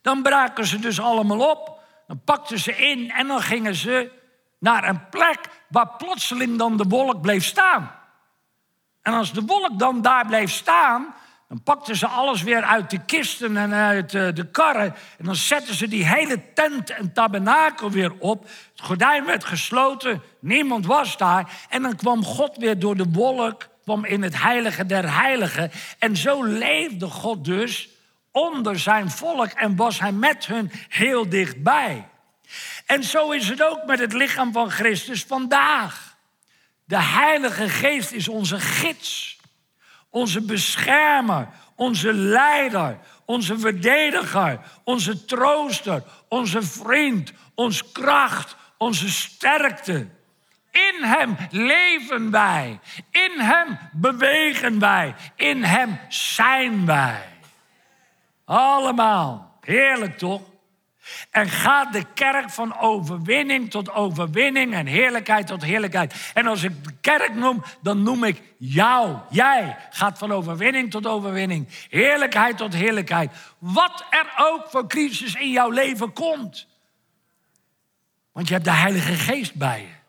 Dan 0.02 0.22
braken 0.22 0.66
ze 0.66 0.80
dus 0.80 1.00
allemaal 1.00 1.50
op. 1.50 1.80
Dan 2.08 2.22
pakten 2.24 2.60
ze 2.60 2.76
in 2.76 3.12
en 3.12 3.28
dan 3.28 3.42
gingen 3.42 3.76
ze 3.76 4.12
naar 4.60 4.88
een 4.88 5.10
plek 5.10 5.40
waar 5.70 5.96
plotseling 5.98 6.58
dan 6.58 6.78
de 6.78 6.86
wolk 6.88 7.22
bleef 7.22 7.46
staan. 7.46 7.92
En 9.02 9.14
als 9.14 9.34
de 9.34 9.42
wolk 9.42 9.80
dan 9.80 10.02
daar 10.02 10.26
bleef 10.26 10.52
staan, 10.52 11.14
dan 11.52 11.64
pakten 11.64 11.96
ze 11.96 12.08
alles 12.08 12.44
weer 12.44 12.64
uit 12.64 12.90
de 12.90 13.06
kisten 13.06 13.58
en 13.58 13.74
uit 13.74 14.14
eh, 14.14 14.28
de 14.34 14.52
karren. 14.52 14.96
En 15.18 15.26
dan 15.26 15.36
zetten 15.36 15.76
ze 15.76 15.88
die 15.88 16.06
hele 16.06 16.54
tent 16.54 16.90
en 16.90 17.14
tabernakel 17.14 17.92
weer 17.92 18.14
op. 18.20 18.44
Het 18.44 18.82
gordijn 18.82 19.26
werd 19.26 19.44
gesloten, 19.44 20.22
niemand 20.40 20.86
was 20.86 21.18
daar. 21.18 21.52
En 21.70 21.82
dan 21.82 21.96
kwam 21.96 22.24
God 22.24 22.58
weer 22.58 22.80
door 22.80 22.96
de 22.96 23.06
wolk, 23.12 23.68
kwam 23.84 24.06
in 24.06 24.22
het 24.22 24.42
heilige 24.42 24.86
der 24.86 25.14
heiligen. 25.14 25.72
En 26.00 26.18
zo 26.18 26.44
leefde 26.44 27.06
God 27.06 27.46
dus 27.46 27.90
onder 28.32 28.80
zijn 28.80 29.10
volk 29.10 29.50
en 29.50 29.76
was 29.76 30.00
hij 30.00 30.12
met 30.12 30.46
hun 30.46 30.72
heel 30.88 31.30
dichtbij. 31.30 32.08
En 32.86 33.04
zo 33.04 33.32
is 33.32 33.50
het 33.50 33.64
ook 33.64 33.86
met 33.86 34.00
het 34.00 34.14
lichaam 34.14 34.52
van 34.52 34.70
Christus 34.70 35.24
vandaag. 35.24 36.18
De 36.86 37.02
Heilige 37.02 37.70
Geest 37.70 38.12
is 38.12 38.28
onze 38.28 38.60
gids, 38.60 39.40
onze 40.12 40.42
beschermer, 40.42 41.48
onze 41.76 42.14
leider, 42.14 42.98
onze 43.26 43.60
verdediger, 43.60 44.60
onze 44.84 45.26
trooster, 45.26 46.04
onze 46.28 46.62
vriend, 46.62 47.34
ons 47.56 47.92
kracht, 47.92 48.56
onze 48.78 49.10
sterkte. 49.10 50.08
In 50.72 51.04
Hem 51.04 51.38
leven 51.50 52.32
wij, 52.32 52.80
in 53.12 53.40
Hem 53.40 53.80
bewegen 53.92 54.80
wij, 54.80 55.16
in 55.36 55.64
Hem 55.64 56.00
zijn 56.10 56.86
wij. 56.86 57.24
Allemaal. 58.46 59.58
Heerlijk 59.62 60.18
toch? 60.18 60.42
En 61.30 61.50
gaat 61.50 61.94
de 61.94 62.06
kerk 62.14 62.50
van 62.50 62.78
overwinning 62.78 63.70
tot 63.70 63.92
overwinning 63.92 64.74
en 64.74 64.86
heerlijkheid 64.86 65.48
tot 65.48 65.64
heerlijkheid. 65.64 66.32
En 66.34 66.48
als 66.48 66.64
ik 66.64 66.84
de 66.84 66.94
kerk 67.02 67.36
noem, 67.36 67.64
dan 67.82 68.04
noem 68.04 68.24
ik 68.24 68.42
jou. 68.58 69.18
Jij 69.30 69.78
gaat 69.90 70.18
van 70.18 70.32
overwinning 70.32 70.92
tot 70.92 71.08
overwinning. 71.08 71.68
Heerlijkheid 71.90 72.58
tot 72.58 72.74
heerlijkheid. 72.74 73.32
Wat 73.58 74.06
er 74.10 74.34
ook 74.38 74.68
voor 74.70 74.88
crisis 74.88 75.36
in 75.36 75.52
jouw 75.52 75.70
leven 75.70 76.14
komt. 76.14 76.68
Want 78.32 78.48
je 78.48 78.54
hebt 78.54 78.66
de 78.66 78.72
Heilige 78.72 79.14
Geest 79.14 79.56
bij 79.56 79.82
je. 79.82 80.00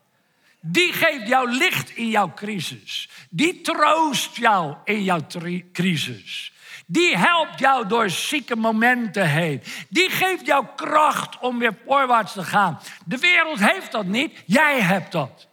Die 0.61 0.93
geeft 0.93 1.29
jou 1.29 1.51
licht 1.51 1.91
in 1.91 2.09
jouw 2.09 2.33
crisis. 2.35 3.09
Die 3.31 3.61
troost 3.61 4.37
jou 4.37 4.77
in 4.85 5.03
jouw 5.03 5.21
crisis. 5.73 6.52
Die 6.93 7.17
helpt 7.17 7.59
jou 7.59 7.89
door 7.89 8.11
zieke 8.11 8.57
momenten 8.57 9.29
heen. 9.29 9.63
Die 9.89 10.11
geeft 10.11 10.47
jou 10.47 10.67
kracht 10.77 11.39
om 11.39 11.59
weer 11.59 11.75
voorwaarts 11.87 12.33
te 12.33 12.45
gaan. 12.45 12.81
De 13.05 13.19
wereld 13.19 13.59
heeft 13.59 13.93
dat 13.93 14.07
niet, 14.07 14.43
jij 14.47 14.81
hebt 14.81 15.13
dat. 15.13 15.49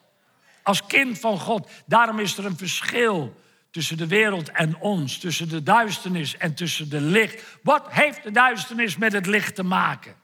Als 0.63 0.85
kind 0.85 1.19
van 1.19 1.39
God. 1.39 1.69
Daarom 1.85 2.19
is 2.19 2.37
er 2.37 2.45
een 2.45 2.57
verschil 2.57 3.41
tussen 3.71 3.97
de 3.97 4.07
wereld 4.07 4.51
en 4.51 4.77
ons, 4.77 5.17
tussen 5.17 5.49
de 5.49 5.63
duisternis 5.63 6.37
en 6.37 6.55
tussen 6.55 6.89
de 6.89 7.01
licht. 7.01 7.43
Wat 7.63 7.85
heeft 7.89 8.23
de 8.23 8.31
duisternis 8.31 8.97
met 8.97 9.13
het 9.13 9.25
licht 9.25 9.55
te 9.55 9.63
maken? 9.63 10.15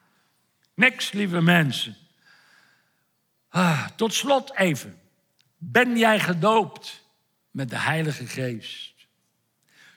Niks, 0.73 1.11
lieve 1.11 1.41
mensen. 1.41 1.97
Ah, 3.49 3.87
tot 3.95 4.13
slot 4.13 4.55
even. 4.55 4.99
Ben 5.57 5.97
jij 5.97 6.19
gedoopt 6.19 7.03
met 7.51 7.69
de 7.69 7.79
Heilige 7.79 8.27
Geest? 8.27 8.93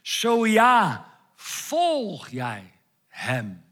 Zo 0.03 0.47
ja, 0.47 1.08
volg 1.49 2.29
jij 2.29 2.73
Hem. 3.07 3.65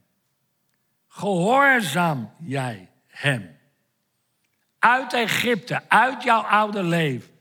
Gehoorzaam 1.09 2.31
jij 2.41 2.91
Hem. 3.07 3.57
Uit 4.79 5.13
Egypte, 5.13 5.89
uit 5.89 6.23
jouw 6.23 6.41
oude 6.41 6.83
leven. 6.83 7.35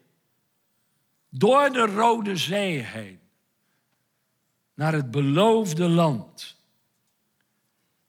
Door 1.30 1.70
de 1.70 1.86
Rode 1.86 2.36
Zee 2.36 2.80
heen. 2.80 3.20
Naar 4.74 4.94
het 4.94 5.12
beloofde 5.12 5.90
land. 5.90 6.64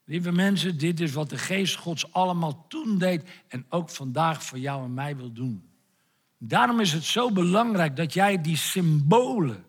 Lieve 0.03 0.31
mensen, 0.31 0.77
dit 0.77 0.99
is 0.99 1.13
wat 1.13 1.29
de 1.29 1.37
Geest 1.37 1.75
Gods 1.75 2.13
allemaal 2.13 2.65
toen 2.67 2.97
deed 2.97 3.29
en 3.47 3.65
ook 3.69 3.89
vandaag 3.89 4.43
voor 4.43 4.59
jou 4.59 4.83
en 4.83 4.93
mij 4.93 5.15
wil 5.15 5.31
doen. 5.31 5.69
Daarom 6.37 6.79
is 6.79 6.93
het 6.93 7.03
zo 7.03 7.31
belangrijk 7.31 7.95
dat 7.95 8.13
jij 8.13 8.41
die 8.41 8.57
symbolen 8.57 9.65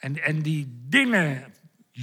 en, 0.00 0.22
en 0.22 0.42
die 0.42 0.84
dingen, 0.88 1.54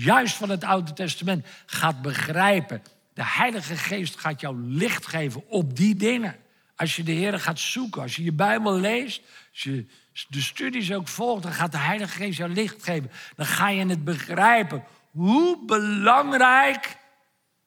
juist 0.03 0.35
van 0.35 0.49
het 0.49 0.63
Oude 0.63 0.93
Testament, 0.93 1.45
gaat 1.65 2.01
begrijpen. 2.01 2.81
De 3.13 3.25
Heilige 3.25 3.75
Geest 3.75 4.19
gaat 4.19 4.41
jou 4.41 4.57
licht 4.57 5.07
geven 5.07 5.49
op 5.49 5.75
die 5.75 5.95
dingen. 5.95 6.35
Als 6.75 6.95
je 6.95 7.03
de 7.03 7.11
Heer 7.11 7.39
gaat 7.39 7.59
zoeken, 7.59 8.01
als 8.01 8.15
je 8.15 8.23
je 8.23 8.33
Bijbel 8.33 8.79
leest, 8.79 9.21
als 9.51 9.63
je 9.63 9.85
de 10.27 10.41
studies 10.41 10.93
ook 10.93 11.07
volgt, 11.07 11.43
dan 11.43 11.53
gaat 11.53 11.71
de 11.71 11.77
Heilige 11.77 12.17
Geest 12.17 12.37
jou 12.37 12.53
licht 12.53 12.83
geven. 12.83 13.11
Dan 13.35 13.45
ga 13.45 13.69
je 13.69 13.85
het 13.85 14.03
begrijpen 14.03 14.83
hoe 15.11 15.65
belangrijk 15.65 16.97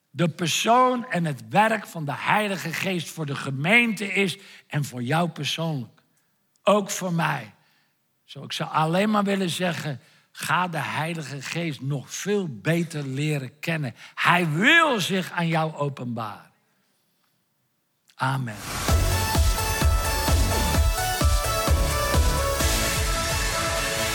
de 0.09 0.29
persoon 0.29 1.09
en 1.09 1.25
het 1.25 1.49
werk 1.49 1.87
van 1.87 2.05
de 2.05 2.15
Heilige 2.15 2.73
Geest 2.73 3.09
voor 3.09 3.25
de 3.25 3.35
gemeente 3.35 4.13
is 4.13 4.37
en 4.67 4.85
voor 4.85 5.03
jou 5.03 5.29
persoonlijk. 5.29 6.01
Ook 6.63 6.89
voor 6.89 7.13
mij. 7.13 7.53
Zo, 8.23 8.43
ik 8.43 8.51
zou 8.51 8.69
alleen 8.69 9.09
maar 9.09 9.23
willen 9.23 9.49
zeggen, 9.49 9.99
Ga 10.31 10.67
de 10.67 10.77
Heilige 10.77 11.41
Geest 11.41 11.81
nog 11.81 12.13
veel 12.13 12.47
beter 12.49 13.05
leren 13.05 13.59
kennen. 13.59 13.95
Hij 14.15 14.49
wil 14.49 14.99
zich 14.99 15.31
aan 15.31 15.47
jou 15.47 15.75
openbaren. 15.75 16.51
Amen. 18.15 18.55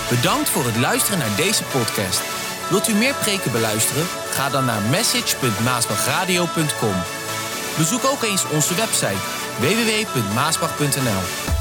Bedankt 0.08 0.48
voor 0.48 0.64
het 0.64 0.76
luisteren 0.76 1.18
naar 1.18 1.36
deze 1.36 1.64
podcast. 1.64 2.22
Wilt 2.70 2.88
u 2.88 2.94
meer 2.94 3.14
preken 3.14 3.52
beluisteren? 3.52 4.06
Ga 4.30 4.48
dan 4.48 4.64
naar 4.64 4.82
message.maasbachradio.com. 4.82 6.94
Bezoek 7.76 8.04
ook 8.04 8.22
eens 8.22 8.50
onze 8.50 8.74
website 8.74 9.20
www.maasbach.nl. 9.60 11.55